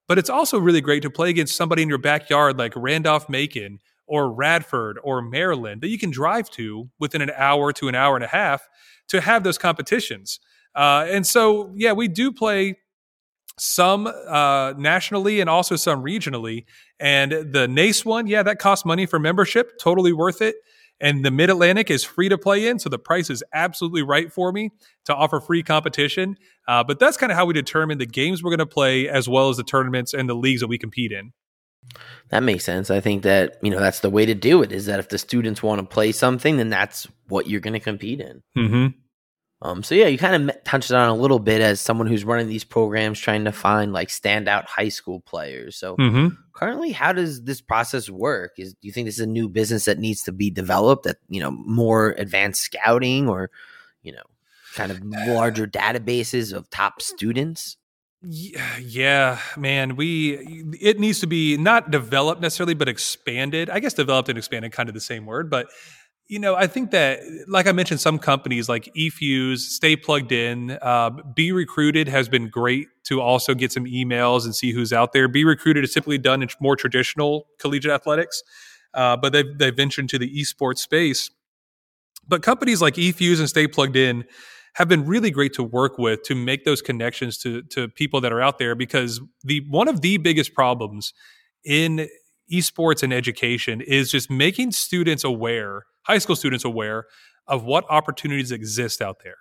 [0.07, 3.79] But it's also really great to play against somebody in your backyard like Randolph Macon
[4.07, 8.15] or Radford or Maryland that you can drive to within an hour to an hour
[8.15, 8.67] and a half
[9.09, 10.39] to have those competitions.
[10.73, 12.77] Uh, and so, yeah, we do play
[13.59, 16.63] some uh, nationally and also some regionally.
[16.99, 20.55] And the NACE one, yeah, that costs money for membership, totally worth it.
[21.01, 24.31] And the Mid Atlantic is free to play in, so the price is absolutely right
[24.31, 24.71] for me
[25.05, 26.37] to offer free competition.
[26.67, 29.29] Uh, but that's kind of how we determine the games we're going to play, as
[29.29, 31.31] well as the tournaments and the leagues that we compete in.
[32.29, 32.91] That makes sense.
[32.91, 34.71] I think that you know that's the way to do it.
[34.71, 37.79] Is that if the students want to play something, then that's what you're going to
[37.79, 38.43] compete in.
[38.57, 38.87] Mm-hmm.
[39.61, 42.47] Um, so yeah, you kind of touched on a little bit as someone who's running
[42.47, 45.75] these programs, trying to find like standout high school players.
[45.75, 46.29] So mm-hmm.
[46.53, 48.53] currently, how does this process work?
[48.57, 51.03] Is do you think this is a new business that needs to be developed?
[51.03, 53.51] That you know more advanced scouting, or
[54.01, 54.23] you know,
[54.75, 57.75] kind of larger databases of top students?
[58.21, 60.37] Yeah, man, we
[60.79, 63.69] it needs to be not developed necessarily, but expanded.
[63.69, 65.67] I guess developed and expanded kind of the same word, but
[66.29, 70.77] you know, I think that, like I mentioned, some companies like eFuse, Stay Plugged In,
[70.79, 75.11] uh, Be Recruited has been great to also get some emails and see who's out
[75.11, 75.27] there.
[75.27, 78.43] Be Recruited is typically done in more traditional collegiate athletics,
[78.93, 81.31] uh, but they've, they've ventured into the esports space.
[82.27, 84.23] But companies like eFuse and Stay Plugged In
[84.75, 88.31] have been really great to work with to make those connections to, to people that
[88.31, 91.11] are out there because the one of the biggest problems
[91.65, 92.07] in
[92.53, 97.05] esports and education is just making students aware high school students aware
[97.47, 99.37] of what opportunities exist out there,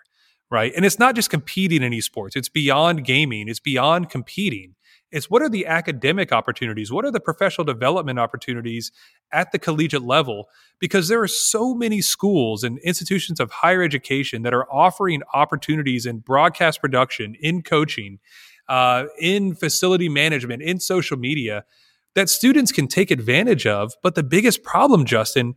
[0.51, 0.73] right?
[0.75, 4.75] And it's not just competing in esports, it's beyond gaming, it's beyond competing.
[5.11, 6.93] It's what are the academic opportunities?
[6.93, 8.93] What are the professional development opportunities
[9.33, 10.51] at the collegiate level?
[10.81, 16.05] Because there are so many schools and institutions of higher education that are offering opportunities
[16.05, 18.19] in broadcast production, in coaching,
[18.69, 21.65] uh, in facility management, in social media
[22.15, 23.95] that students can take advantage of.
[24.03, 25.55] But the biggest problem, Justin,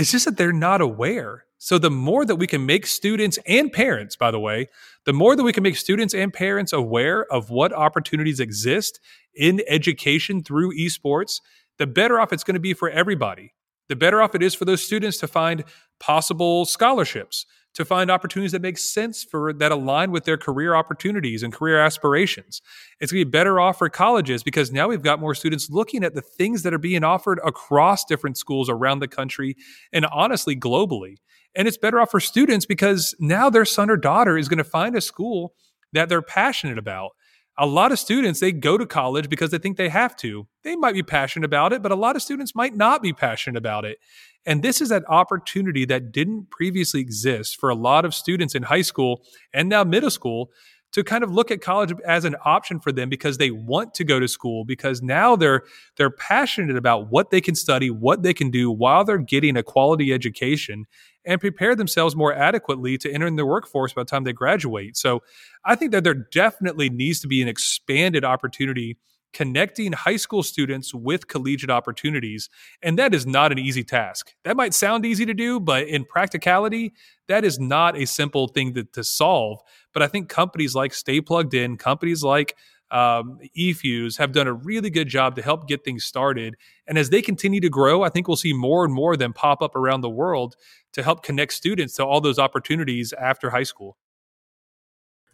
[0.00, 1.44] it's just that they're not aware.
[1.58, 4.68] So the more that we can make students and parents, by the way,
[5.04, 8.98] the more that we can make students and parents aware of what opportunities exist
[9.34, 11.42] in education through esports,
[11.76, 13.52] the better off it's going to be for everybody.
[13.88, 15.64] The better off it is for those students to find
[15.98, 21.42] possible scholarships, to find opportunities that make sense for that align with their career opportunities
[21.42, 22.60] and career aspirations.
[23.00, 26.02] It's going to be better off for colleges because now we've got more students looking
[26.02, 29.56] at the things that are being offered across different schools around the country
[29.92, 31.16] and honestly globally.
[31.54, 34.64] And it's better off for students because now their son or daughter is going to
[34.64, 35.54] find a school
[35.92, 37.12] that they're passionate about
[37.60, 40.74] a lot of students they go to college because they think they have to they
[40.76, 43.84] might be passionate about it but a lot of students might not be passionate about
[43.84, 43.98] it
[44.46, 48.62] and this is that opportunity that didn't previously exist for a lot of students in
[48.62, 49.22] high school
[49.52, 50.50] and now middle school
[50.92, 54.04] to kind of look at college as an option for them because they want to
[54.04, 55.62] go to school because now they're
[55.96, 59.62] they're passionate about what they can study, what they can do while they're getting a
[59.62, 60.86] quality education
[61.24, 64.96] and prepare themselves more adequately to enter in the workforce by the time they graduate.
[64.96, 65.22] So
[65.64, 68.96] I think that there definitely needs to be an expanded opportunity
[69.32, 72.48] connecting high school students with collegiate opportunities.
[72.82, 74.34] And that is not an easy task.
[74.44, 76.92] That might sound easy to do, but in practicality,
[77.28, 79.60] that is not a simple thing to, to solve.
[79.92, 82.56] But I think companies like Stay Plugged In, companies like
[82.90, 86.56] um, eFuse have done a really good job to help get things started.
[86.86, 89.32] And as they continue to grow, I think we'll see more and more of them
[89.32, 90.56] pop up around the world
[90.94, 93.96] to help connect students to all those opportunities after high school.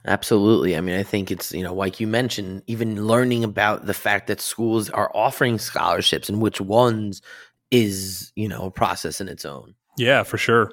[0.06, 0.76] Absolutely.
[0.76, 4.28] I mean, I think it's, you know, like you mentioned, even learning about the fact
[4.28, 7.22] that schools are offering scholarships and which ones
[7.72, 9.74] is, you know, a process in its own.
[9.98, 10.70] Yeah, for sure.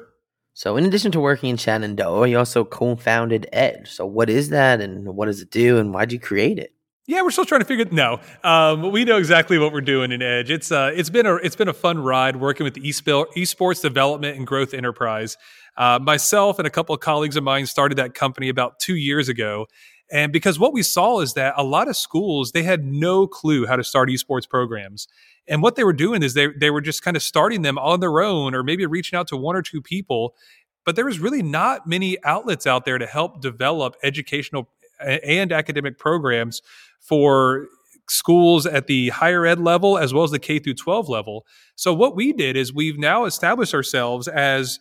[0.54, 3.90] So, in addition to working in Shenandoah, you also co founded Edge.
[3.90, 6.74] So, what is that and what does it do and why'd you create it?
[7.06, 7.86] Yeah, we're still trying to figure.
[7.92, 10.50] No, um, we know exactly what we're doing in Edge.
[10.50, 14.38] It's uh, it's been a it's been a fun ride working with the esports development
[14.38, 15.38] and growth enterprise.
[15.76, 19.30] Uh, myself and a couple of colleagues of mine started that company about two years
[19.30, 19.68] ago,
[20.12, 23.66] and because what we saw is that a lot of schools they had no clue
[23.66, 25.08] how to start esports programs,
[25.48, 28.00] and what they were doing is they they were just kind of starting them on
[28.00, 30.36] their own, or maybe reaching out to one or two people.
[30.86, 35.98] But there was really not many outlets out there to help develop educational and academic
[35.98, 36.62] programs
[37.00, 37.68] for
[38.10, 41.46] schools at the higher ed level as well as the K through 12 level.
[41.76, 44.80] So what we did is we've now established ourselves as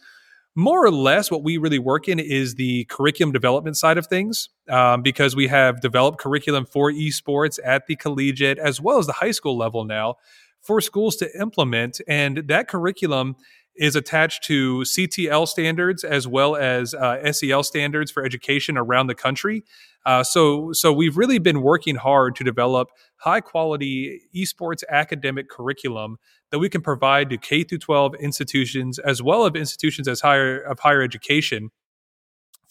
[0.54, 4.50] more or less what we really work in is the curriculum development side of things
[4.68, 9.14] um, because we have developed curriculum for esports at the collegiate as well as the
[9.14, 10.16] high school level now
[10.60, 13.34] for schools to implement and that curriculum
[13.76, 19.14] is attached to CTL standards as well as uh, SEL standards for education around the
[19.14, 19.64] country.
[20.04, 26.16] Uh, so, so we've really been working hard to develop high quality esports academic curriculum
[26.50, 30.58] that we can provide to K through 12 institutions as well as institutions as higher
[30.58, 31.70] of higher education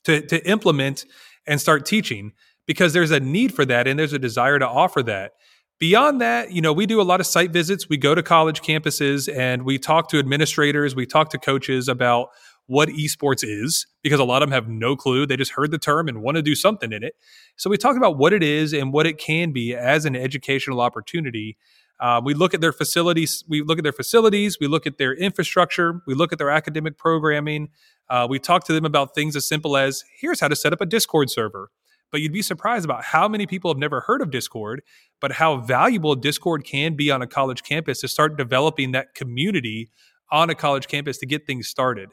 [0.03, 1.05] to, to implement
[1.47, 2.33] and start teaching
[2.67, 5.31] because there's a need for that and there's a desire to offer that.
[5.79, 7.89] Beyond that, you know, we do a lot of site visits.
[7.89, 12.29] We go to college campuses and we talk to administrators, we talk to coaches about
[12.67, 15.25] what esports is because a lot of them have no clue.
[15.25, 17.15] They just heard the term and want to do something in it.
[17.57, 20.79] So we talk about what it is and what it can be as an educational
[20.79, 21.57] opportunity.
[21.99, 23.43] Uh, we look at their facilities.
[23.47, 24.57] We look at their facilities.
[24.59, 26.01] We look at their infrastructure.
[26.07, 27.69] We look at their academic programming.
[28.09, 30.81] Uh, we talk to them about things as simple as here's how to set up
[30.81, 31.69] a Discord server.
[32.11, 34.81] But you'd be surprised about how many people have never heard of Discord,
[35.21, 39.89] but how valuable Discord can be on a college campus to start developing that community
[40.31, 42.09] on a college campus to get things started.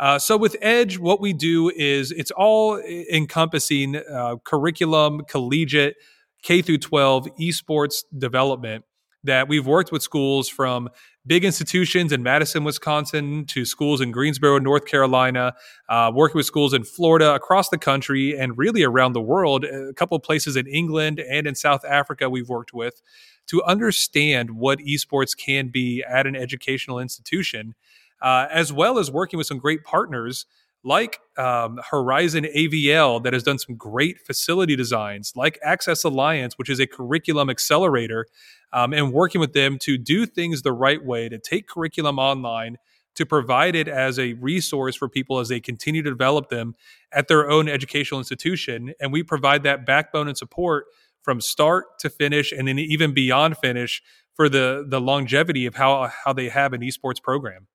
[0.00, 5.96] Uh, so with Edge, what we do is it's all encompassing uh, curriculum, collegiate,
[6.42, 8.86] K through 12 esports development
[9.24, 10.88] that we've worked with schools from
[11.26, 15.52] big institutions in Madison, Wisconsin, to schools in Greensboro, North Carolina,
[15.90, 19.64] uh, working with schools in Florida, across the country, and really around the world.
[19.64, 23.02] A couple places in England and in South Africa we've worked with
[23.48, 27.74] to understand what esports can be at an educational institution,
[28.22, 30.46] uh, as well as working with some great partners
[30.82, 36.70] like um, Horizon AVL that has done some great facility designs, like Access Alliance, which
[36.70, 38.26] is a curriculum accelerator,
[38.72, 42.78] um, and working with them to do things the right way, to take curriculum online,
[43.16, 46.74] to provide it as a resource for people as they continue to develop them
[47.12, 48.94] at their own educational institution.
[49.00, 50.86] And we provide that backbone and support
[51.22, 54.02] from start to finish, and then even beyond finish
[54.34, 57.66] for the the longevity of how how they have an esports program.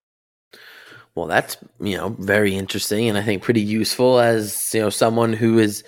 [1.15, 5.33] Well, that's you know very interesting, and I think pretty useful as you know someone
[5.33, 5.83] who is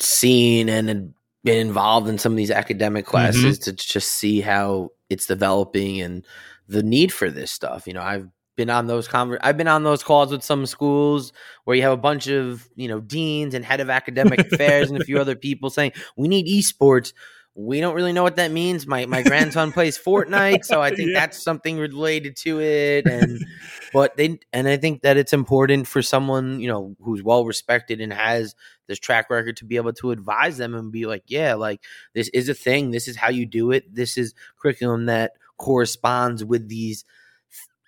[0.00, 3.64] seen and been involved in some of these academic classes mm-hmm.
[3.64, 6.24] to just see how it's developing and
[6.68, 7.86] the need for this stuff.
[7.86, 11.32] You know, I've been on those conver- I've been on those calls with some schools
[11.64, 15.00] where you have a bunch of you know deans and head of academic affairs and
[15.00, 17.12] a few other people saying we need esports
[17.56, 18.86] we don't really know what that means.
[18.86, 21.20] My my grandson plays Fortnite, so I think yeah.
[21.20, 23.06] that's something related to it.
[23.06, 23.44] And
[23.92, 28.00] but they and I think that it's important for someone you know who's well respected
[28.00, 28.54] and has
[28.86, 32.28] this track record to be able to advise them and be like, yeah, like this
[32.28, 32.90] is a thing.
[32.90, 33.94] This is how you do it.
[33.94, 37.04] This is curriculum that corresponds with these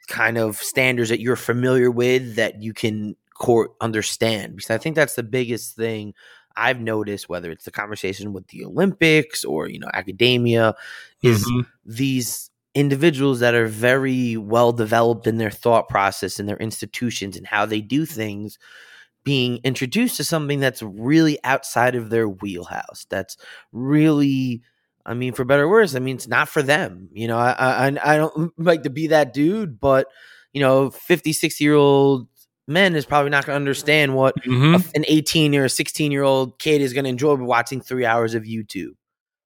[0.07, 4.96] kind of standards that you're familiar with that you can court understand because I think
[4.96, 6.14] that's the biggest thing
[6.57, 10.75] I've noticed, whether it's the conversation with the Olympics or, you know, academia,
[11.23, 11.69] is mm-hmm.
[11.85, 17.47] these individuals that are very well developed in their thought process and their institutions and
[17.47, 18.59] how they do things
[19.25, 23.07] being introduced to something that's really outside of their wheelhouse.
[23.11, 23.37] That's
[23.73, 24.62] really,
[25.05, 27.09] I mean, for better or worse, I mean, it's not for them.
[27.12, 30.07] You know, I, I, I don't like to be that dude, but,
[30.53, 32.29] you know, 50, 60 year old
[32.66, 34.74] men is probably not going to understand what mm-hmm.
[34.94, 38.35] an 18 or a 16 year old kid is going to enjoy watching three hours
[38.35, 38.92] of YouTube.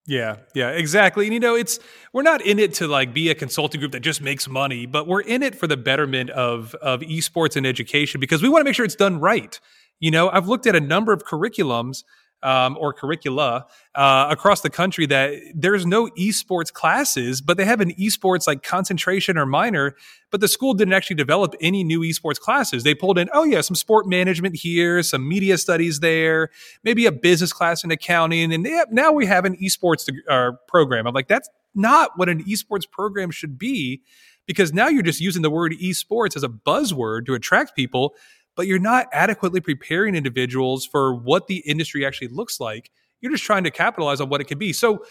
[0.06, 1.26] Yeah, yeah, exactly.
[1.26, 1.78] And you know, it's
[2.12, 5.06] we're not in it to like be a consulting group that just makes money, but
[5.06, 8.64] we're in it for the betterment of of esports and education because we want to
[8.64, 9.60] make sure it's done right.
[10.00, 12.02] You know, I've looked at a number of curriculums
[12.42, 17.80] um, or curricula uh, across the country that there's no esports classes, but they have
[17.80, 19.94] an esports like concentration or minor.
[20.30, 22.84] But the school didn't actually develop any new esports classes.
[22.84, 26.50] They pulled in, oh yeah, some sport management here, some media studies there,
[26.84, 31.06] maybe a business class in accounting, and now we have an esports uh, program.
[31.06, 34.02] I'm like, that's not what an esports program should be,
[34.46, 38.14] because now you're just using the word esports as a buzzword to attract people
[38.60, 42.90] but you're not adequately preparing individuals for what the industry actually looks like.
[43.22, 44.74] You're just trying to capitalize on what it could be.
[44.74, 45.02] So,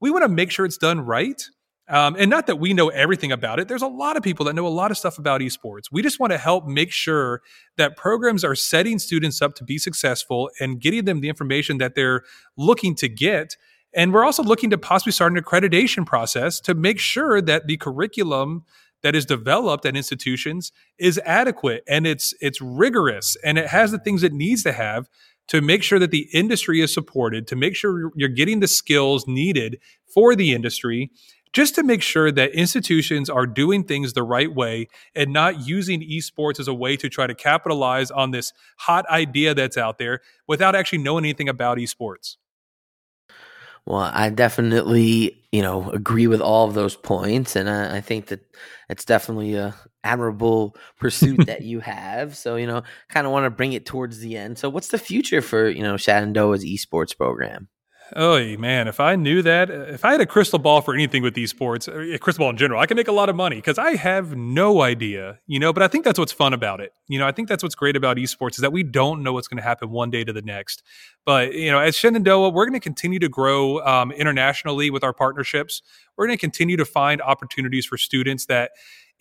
[0.00, 1.42] we want to make sure it's done right.
[1.88, 3.66] Um, and not that we know everything about it.
[3.66, 5.86] There's a lot of people that know a lot of stuff about esports.
[5.90, 7.42] We just want to help make sure
[7.76, 11.96] that programs are setting students up to be successful and getting them the information that
[11.96, 12.22] they're
[12.56, 13.56] looking to get.
[13.92, 17.76] And we're also looking to possibly start an accreditation process to make sure that the
[17.76, 18.64] curriculum
[19.02, 23.98] that is developed at institutions is adequate and it's it's rigorous and it has the
[23.98, 25.08] things it needs to have
[25.48, 29.26] to make sure that the industry is supported, to make sure you're getting the skills
[29.26, 29.78] needed
[30.14, 31.10] for the industry
[31.52, 36.00] just to make sure that institutions are doing things the right way and not using
[36.00, 40.20] esports as a way to try to capitalize on this hot idea that's out there
[40.48, 42.36] without actually knowing anything about esports.
[43.86, 48.26] Well, I definitely, you know, agree with all of those points, and I, I think
[48.26, 48.40] that
[48.88, 49.74] it's definitely a
[50.04, 52.36] admirable pursuit that you have.
[52.36, 54.58] So, you know, kind of want to bring it towards the end.
[54.58, 57.68] So, what's the future for you know Shenandoah's esports program?
[58.14, 61.34] Oh man, if I knew that, if I had a crystal ball for anything with
[61.34, 63.78] these sports, a crystal ball in general, I could make a lot of money because
[63.78, 65.72] I have no idea, you know.
[65.72, 66.92] But I think that's what's fun about it.
[67.08, 69.48] You know, I think that's what's great about esports is that we don't know what's
[69.48, 70.82] going to happen one day to the next.
[71.24, 75.14] But you know, at Shenandoah, we're going to continue to grow um, internationally with our
[75.14, 75.80] partnerships.
[76.16, 78.72] We're going to continue to find opportunities for students that,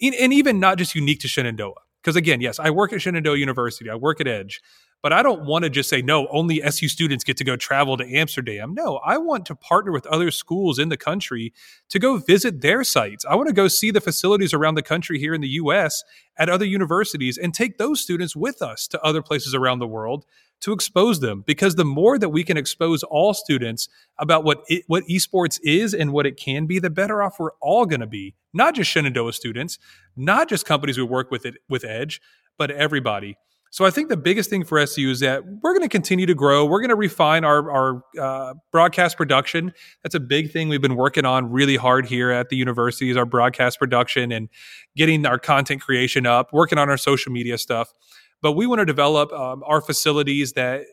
[0.01, 1.75] and even not just unique to Shenandoah.
[2.01, 3.89] Because again, yes, I work at Shenandoah University.
[3.89, 4.59] I work at Edge.
[5.01, 7.97] But I don't want to just say, no, only SU students get to go travel
[7.97, 8.73] to Amsterdam.
[8.75, 11.53] No, I want to partner with other schools in the country
[11.89, 13.25] to go visit their sites.
[13.25, 16.03] I want to go see the facilities around the country here in the US
[16.37, 20.25] at other universities and take those students with us to other places around the world
[20.61, 24.83] to expose them because the more that we can expose all students about what it,
[24.87, 28.07] what esports is and what it can be the better off we're all going to
[28.07, 29.79] be not just Shenandoah students
[30.15, 32.21] not just companies we work with it with Edge
[32.57, 33.37] but everybody
[33.71, 36.35] so I think the biggest thing for SU is that we're going to continue to
[36.35, 36.65] grow.
[36.65, 39.71] We're going to refine our, our uh, broadcast production.
[40.03, 43.15] That's a big thing we've been working on really hard here at the university is
[43.15, 44.49] our broadcast production and
[44.97, 47.93] getting our content creation up, working on our social media stuff.
[48.41, 50.83] But we want to develop um, our facilities that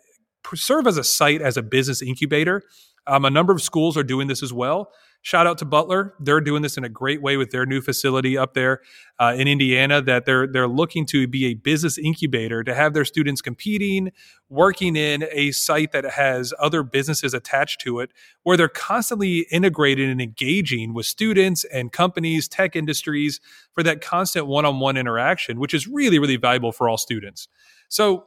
[0.54, 2.62] serve as a site as a business incubator.
[3.08, 4.92] Um, a number of schools are doing this as well.
[5.20, 8.38] Shout out to Butler; they're doing this in a great way with their new facility
[8.38, 8.80] up there
[9.18, 10.00] uh, in Indiana.
[10.00, 14.12] That they're they're looking to be a business incubator to have their students competing,
[14.48, 18.12] working in a site that has other businesses attached to it,
[18.44, 23.40] where they're constantly integrated and engaging with students and companies, tech industries
[23.72, 27.48] for that constant one-on-one interaction, which is really really valuable for all students.
[27.88, 28.26] So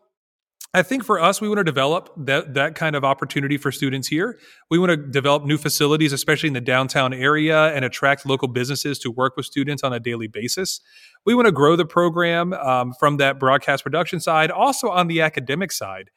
[0.73, 4.07] I think for us, we want to develop that that kind of opportunity for students
[4.07, 4.39] here.
[4.69, 8.97] We want to develop new facilities, especially in the downtown area, and attract local businesses
[8.99, 10.79] to work with students on a daily basis.
[11.25, 15.19] We want to grow the program um, from that broadcast production side, also on the
[15.19, 16.09] academic side.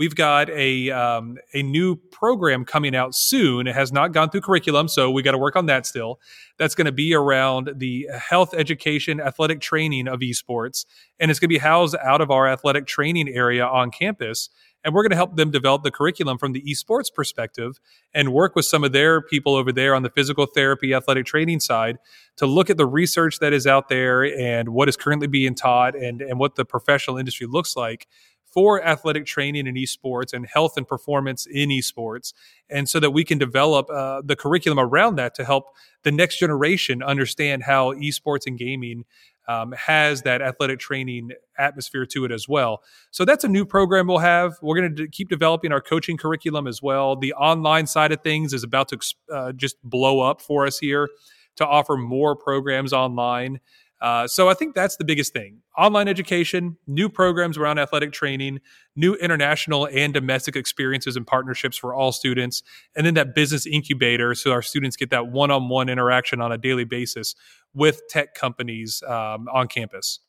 [0.00, 3.66] We've got a um, a new program coming out soon.
[3.66, 6.20] It has not gone through curriculum, so we got to work on that still.
[6.56, 10.86] That's going to be around the health education, athletic training of esports,
[11.18, 14.48] and it's going to be housed out of our athletic training area on campus.
[14.82, 17.78] And we're going to help them develop the curriculum from the esports perspective
[18.14, 21.60] and work with some of their people over there on the physical therapy, athletic training
[21.60, 21.98] side
[22.38, 25.94] to look at the research that is out there and what is currently being taught
[25.94, 28.06] and, and what the professional industry looks like
[28.50, 32.32] for athletic training in esports and health and performance in esports,
[32.68, 35.66] and so that we can develop uh, the curriculum around that to help
[36.02, 39.04] the next generation understand how esports and gaming
[39.48, 42.82] um, has that athletic training atmosphere to it as well.
[43.10, 44.56] So that's a new program we'll have.
[44.62, 47.16] We're going to keep developing our coaching curriculum as well.
[47.16, 48.98] The online side of things is about to
[49.32, 51.08] uh, just blow up for us here
[51.56, 53.60] to offer more programs online.
[54.00, 55.58] Uh, so I think that's the biggest thing.
[55.76, 58.60] Online education, new programs around athletic training,
[58.96, 62.62] new international and domestic experiences and partnerships for all students,
[62.96, 66.84] and then that business incubator so our students get that one-on-one interaction on a daily
[66.84, 67.34] basis
[67.74, 70.20] with tech companies um, on campus.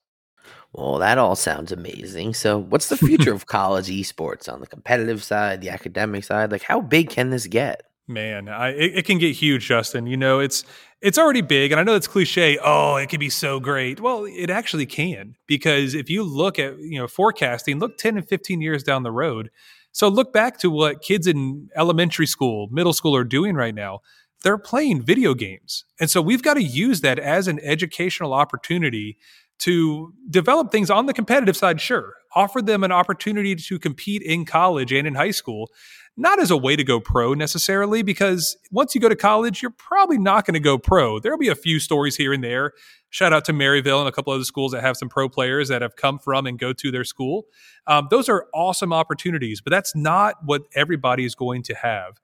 [0.74, 2.34] Well, that all sounds amazing.
[2.34, 6.52] So, what's the future of college esports on the competitive side, the academic side?
[6.52, 7.84] Like, how big can this get?
[8.08, 10.08] Man, I, it, it, can get huge, Justin.
[10.08, 10.66] You know, it's
[11.02, 12.58] it's already big, and I know it's cliche.
[12.62, 14.00] Oh, it can be so great.
[14.00, 18.28] Well, it actually can because if you look at you know forecasting, look ten and
[18.28, 19.50] fifteen years down the road.
[19.94, 24.00] So look back to what kids in elementary school, middle school are doing right now.
[24.44, 29.18] They're playing video games, and so we've got to use that as an educational opportunity
[29.60, 31.80] to develop things on the competitive side.
[31.80, 35.70] Sure, offer them an opportunity to compete in college and in high school
[36.18, 39.72] not as a way to go pro necessarily, because once you go to college, you're
[39.72, 41.20] probably not going to go pro.
[41.20, 42.74] There'll be a few stories here and there.
[43.10, 45.82] Shout out to Maryville and a couple other schools that have some pro players that
[45.82, 47.46] have come from and go to their school.
[47.88, 52.20] Um, those are awesome opportunities, but that's not what everybody is going to have.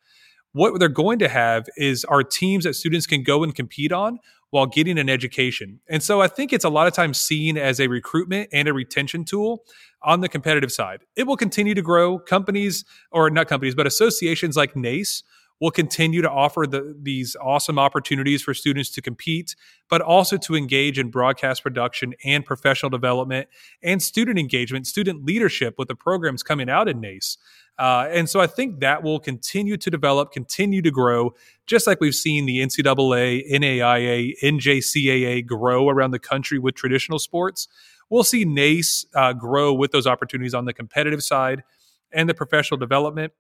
[0.54, 4.20] what they're going to have is our teams that students can go and compete on
[4.50, 5.80] while getting an education.
[5.90, 8.74] And so I think it's a lot of times seen as a recruitment and a
[8.74, 9.64] retention tool
[10.02, 11.02] on the competitive side.
[11.16, 12.20] It will continue to grow.
[12.20, 15.24] Companies, or not companies, but associations like NACE
[15.60, 19.56] will continue to offer the, these awesome opportunities for students to compete,
[19.90, 23.48] but also to engage in broadcast production and professional development
[23.82, 27.38] and student engagement, student leadership with the programs coming out in NACE.
[27.80, 31.36] Uh, and so I think that will continue to develop, continue to grow,
[31.68, 37.68] just like we've seen the NCAA, NAIA, NJCAA grow around the country with traditional sports.
[38.10, 41.64] We'll see NACE uh, grow with those opportunities on the competitive side
[42.12, 43.34] and the professional development.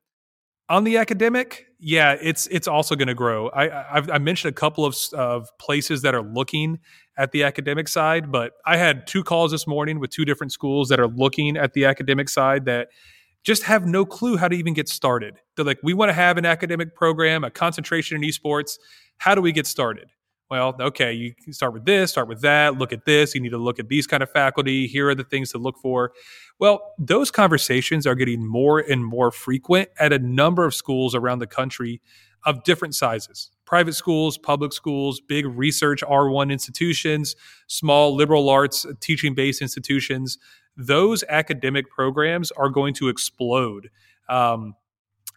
[0.69, 3.47] On the academic, yeah, it's it's also going to grow.
[3.49, 6.79] I I've, I mentioned a couple of of places that are looking
[7.17, 10.89] at the academic side, but I had two calls this morning with two different schools
[10.89, 12.89] that are looking at the academic side that
[13.43, 15.39] just have no clue how to even get started.
[15.55, 18.77] They're like, we want to have an academic program, a concentration in esports.
[19.19, 20.09] How do we get started?
[20.49, 23.35] Well, okay, you can start with this, start with that, look at this.
[23.35, 24.87] You need to look at these kind of faculty.
[24.87, 26.13] Here are the things to look for.
[26.57, 31.39] Well, those conversations are getting more and more frequent at a number of schools around
[31.39, 32.01] the country
[32.45, 37.35] of different sizes private schools, public schools, big research R1 institutions,
[37.67, 40.37] small liberal arts teaching based institutions.
[40.77, 43.89] Those academic programs are going to explode.
[44.29, 44.75] Um,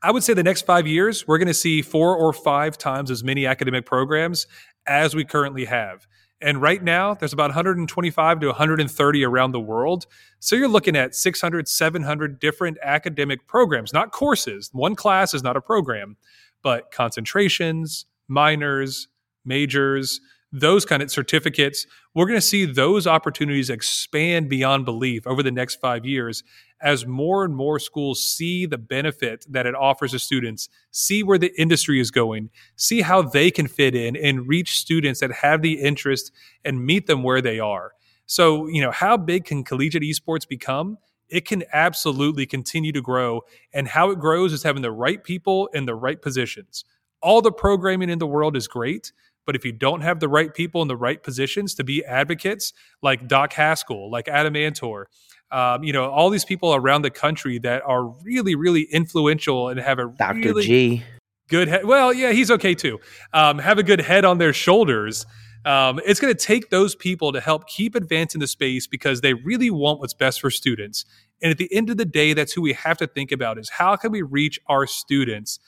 [0.02, 3.10] I would say the next five years, we're going to see four or five times
[3.10, 4.46] as many academic programs
[4.86, 6.06] as we currently have.
[6.42, 10.06] And right now, there's about 125 to 130 around the world.
[10.38, 14.70] So you're looking at 600, 700 different academic programs, not courses.
[14.72, 16.16] One class is not a program,
[16.62, 19.08] but concentrations, minors,
[19.44, 20.20] majors,
[20.52, 21.86] those kind of certificates.
[22.12, 26.42] We're going to see those opportunities expand beyond belief over the next five years
[26.82, 31.38] as more and more schools see the benefit that it offers to students, see where
[31.38, 35.62] the industry is going, see how they can fit in and reach students that have
[35.62, 36.32] the interest
[36.64, 37.92] and meet them where they are.
[38.26, 40.98] So, you know, how big can collegiate esports become?
[41.28, 43.42] It can absolutely continue to grow.
[43.72, 46.84] And how it grows is having the right people in the right positions.
[47.22, 49.12] All the programming in the world is great,
[49.46, 52.72] but if you don't have the right people in the right positions to be advocates,
[53.02, 55.04] like Doc Haskell, like Adam Antor,
[55.52, 59.80] um, you know, all these people around the country that are really, really influential and
[59.80, 60.38] have a Dr.
[60.38, 61.02] really G.
[61.48, 61.84] good head.
[61.84, 63.00] Well, yeah, he's okay too.
[63.32, 65.26] Um, have a good head on their shoulders.
[65.64, 69.34] Um, it's going to take those people to help keep advancing the space because they
[69.34, 71.04] really want what's best for students.
[71.42, 73.68] And at the end of the day, that's who we have to think about is
[73.68, 75.58] how can we reach our students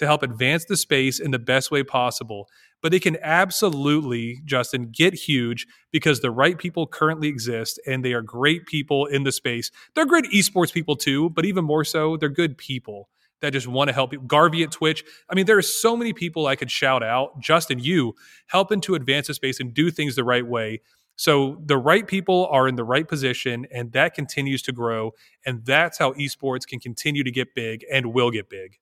[0.00, 2.48] to help advance the space in the best way possible
[2.82, 8.12] but they can absolutely, Justin, get huge because the right people currently exist and they
[8.12, 9.70] are great people in the space.
[9.94, 13.08] They're great esports people too, but even more so, they're good people
[13.40, 14.20] that just want to help you.
[14.20, 15.02] Garvey at Twitch.
[15.28, 17.40] I mean, there are so many people I could shout out.
[17.40, 18.14] Justin, you
[18.46, 20.80] helping to advance the space and do things the right way.
[21.16, 25.12] So the right people are in the right position, and that continues to grow.
[25.44, 28.78] And that's how esports can continue to get big and will get big.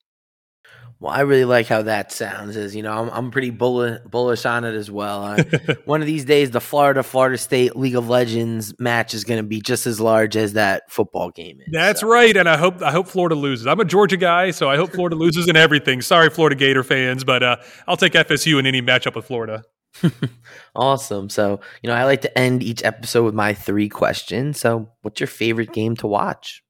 [1.00, 2.56] Well, I really like how that sounds.
[2.56, 5.22] Is you know, I'm I'm pretty bullish bullish on it as well.
[5.22, 5.44] Uh,
[5.84, 9.46] one of these days, the Florida Florida State League of Legends match is going to
[9.46, 11.68] be just as large as that football game is.
[11.70, 12.08] That's so.
[12.08, 13.68] right, and I hope I hope Florida loses.
[13.68, 16.02] I'm a Georgia guy, so I hope Florida loses in everything.
[16.02, 19.62] Sorry, Florida Gator fans, but uh, I'll take FSU in any matchup with Florida.
[20.74, 21.28] awesome.
[21.28, 24.60] So, you know, I like to end each episode with my three questions.
[24.60, 26.62] So, what's your favorite game to watch?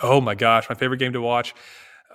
[0.00, 1.54] Oh my gosh, my favorite game to watch.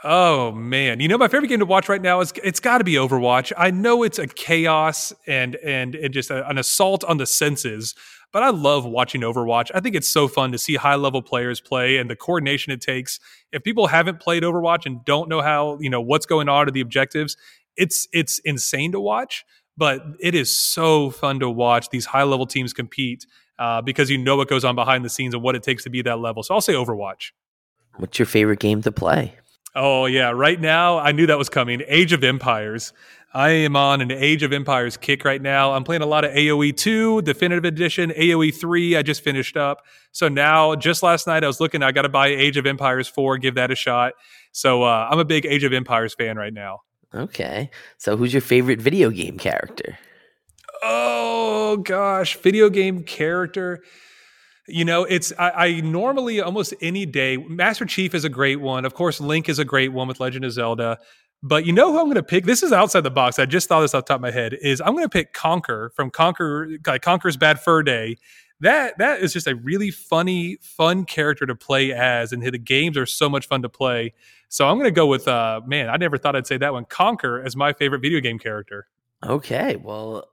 [0.04, 2.84] Oh man, you know my favorite game to watch right now is it's got to
[2.84, 3.52] be Overwatch.
[3.56, 7.94] I know it's a chaos and and and just a, an assault on the senses,
[8.34, 9.70] but I love watching Overwatch.
[9.76, 12.82] I think it's so fun to see high level players play and the coordination it
[12.82, 13.20] takes.
[13.52, 16.72] If people haven't played Overwatch and don't know how you know what's going on or
[16.72, 17.38] the objectives,
[17.78, 19.46] it's it's insane to watch.
[19.78, 23.28] But it is so fun to watch these high level teams compete
[23.60, 25.92] uh, because you know what goes on behind the scenes and what it takes to
[25.92, 26.42] be that level.
[26.42, 27.32] So I'll say Overwatch.
[27.98, 29.36] What's your favorite game to play?
[29.76, 31.82] Oh yeah, right now I knew that was coming.
[31.88, 32.92] Age of Empires.
[33.34, 35.72] I am on an Age of Empires kick right now.
[35.72, 38.98] I'm playing a lot of AoE 2, Definitive Edition, AoE 3.
[38.98, 39.86] I just finished up.
[40.12, 41.82] So now, just last night, I was looking.
[41.82, 44.14] I got to buy Age of Empires 4, give that a shot.
[44.52, 46.82] So uh, I'm a big Age of Empires fan right now.
[47.14, 47.70] Okay.
[47.98, 49.98] So who's your favorite video game character?
[50.84, 53.82] Oh gosh, video game character.
[54.72, 57.38] You know, it's I, I, normally almost any day.
[57.38, 58.86] Master Chief is a great one.
[58.86, 60.98] Of course, Link is a great one with Legend of Zelda.
[61.44, 62.46] But you know who I'm going to pick?
[62.46, 63.40] This is outside the box.
[63.40, 64.54] I just thought this off top of my head.
[64.62, 68.18] Is I'm going to pick Conker from Conker, like Conker's Bad Fur Day.
[68.60, 72.96] that that is just a really funny, fun character to play as, and the games
[72.96, 74.14] are so much fun to play.
[74.50, 75.90] So I'm going to go with uh, man.
[75.90, 78.88] I never thought I'd say that one, Conker as my favorite video game character.
[79.26, 80.30] Okay, well,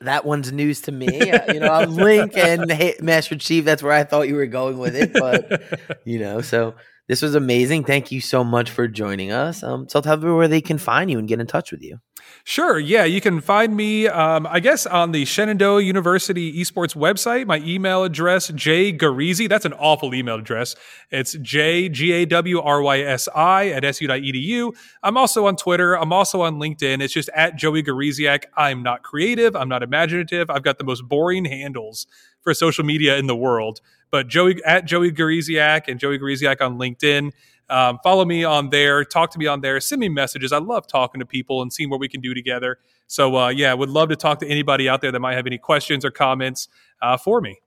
[0.00, 1.08] that one's news to me.
[1.48, 2.66] You know, I'm Link and
[3.00, 3.64] Master Chief.
[3.64, 6.74] That's where I thought you were going with it, but you know, so
[7.08, 7.84] this was amazing.
[7.84, 9.62] Thank you so much for joining us.
[9.62, 11.98] Um, so tell them where they can find you and get in touch with you.
[12.44, 12.78] Sure.
[12.78, 17.46] Yeah, you can find me, um, I guess, on the Shenandoah University esports website.
[17.46, 19.48] My email address, J Gawrysi.
[19.48, 20.76] That's an awful email address.
[21.10, 24.76] It's J G A W R Y S I at su.edu.
[25.02, 25.98] I'm also on Twitter.
[25.98, 27.02] I'm also on LinkedIn.
[27.02, 28.44] It's just at Joey Gawrysiak.
[28.56, 29.56] I'm not creative.
[29.56, 30.48] I'm not imaginative.
[30.48, 32.06] I've got the most boring handles
[32.42, 33.80] for social media in the world.
[34.12, 37.32] But Joey at Joey Gawrysiak and Joey Gawrysiak on LinkedIn.
[37.68, 40.52] Um, follow me on there, talk to me on there, send me messages.
[40.52, 42.78] I love talking to people and seeing what we can do together.
[43.06, 45.58] So, uh, yeah, would love to talk to anybody out there that might have any
[45.58, 46.68] questions or comments
[47.00, 47.58] uh, for me.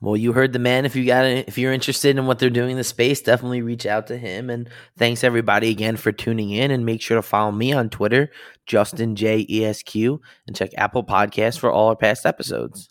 [0.00, 0.84] Well, you heard the man.
[0.84, 3.86] If you got if you're interested in what they're doing in the space, definitely reach
[3.86, 4.50] out to him.
[4.50, 4.68] And
[4.98, 6.70] thanks everybody again for tuning in.
[6.70, 8.30] And make sure to follow me on Twitter,
[8.66, 12.90] Justin J E S Q, and check Apple Podcasts for all our past episodes.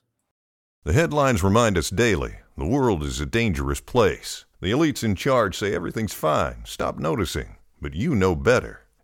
[0.84, 4.46] The headlines remind us daily the world is a dangerous place.
[4.62, 7.58] The elites in charge say everything's fine, stop noticing.
[7.80, 8.85] But you know better.